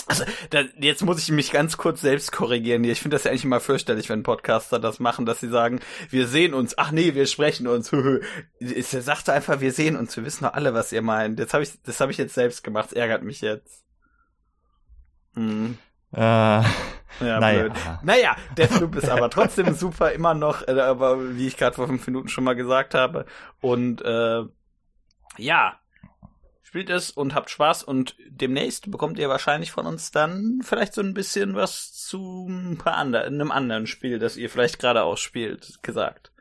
[0.07, 2.83] Also, da, jetzt muss ich mich ganz kurz selbst korrigieren.
[2.85, 5.81] Ich finde das ja eigentlich immer fürchterlich, wenn Podcaster das machen, dass sie sagen,
[6.11, 6.77] wir sehen uns.
[6.77, 7.93] Ach nee, wir sprechen uns.
[8.61, 10.17] Er sagte einfach, wir sehen uns.
[10.17, 11.39] Wir wissen doch alle, was ihr meint.
[11.39, 12.87] Jetzt habe ich, das habe ich jetzt selbst gemacht.
[12.87, 13.85] Das ärgert mich jetzt.
[15.35, 15.79] Hm.
[16.13, 16.65] Äh, ja,
[17.21, 17.63] naja.
[17.63, 17.73] blöd.
[18.03, 22.07] Naja, Deathloop ist aber trotzdem super, immer noch, äh, aber wie ich gerade vor fünf
[22.07, 23.25] Minuten schon mal gesagt habe.
[23.61, 24.43] Und äh,
[25.39, 25.79] ja,
[26.73, 31.03] spielt es und habt Spaß und demnächst bekommt ihr wahrscheinlich von uns dann vielleicht so
[31.03, 35.81] ein bisschen was zu ein paar anderen, einem anderen Spiel, das ihr vielleicht gerade ausspielt,
[35.83, 36.33] gesagt.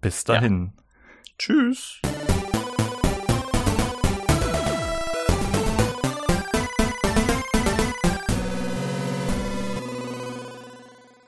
[0.00, 0.74] Bis dahin.
[0.76, 0.82] Ja.
[1.38, 2.00] Tschüss.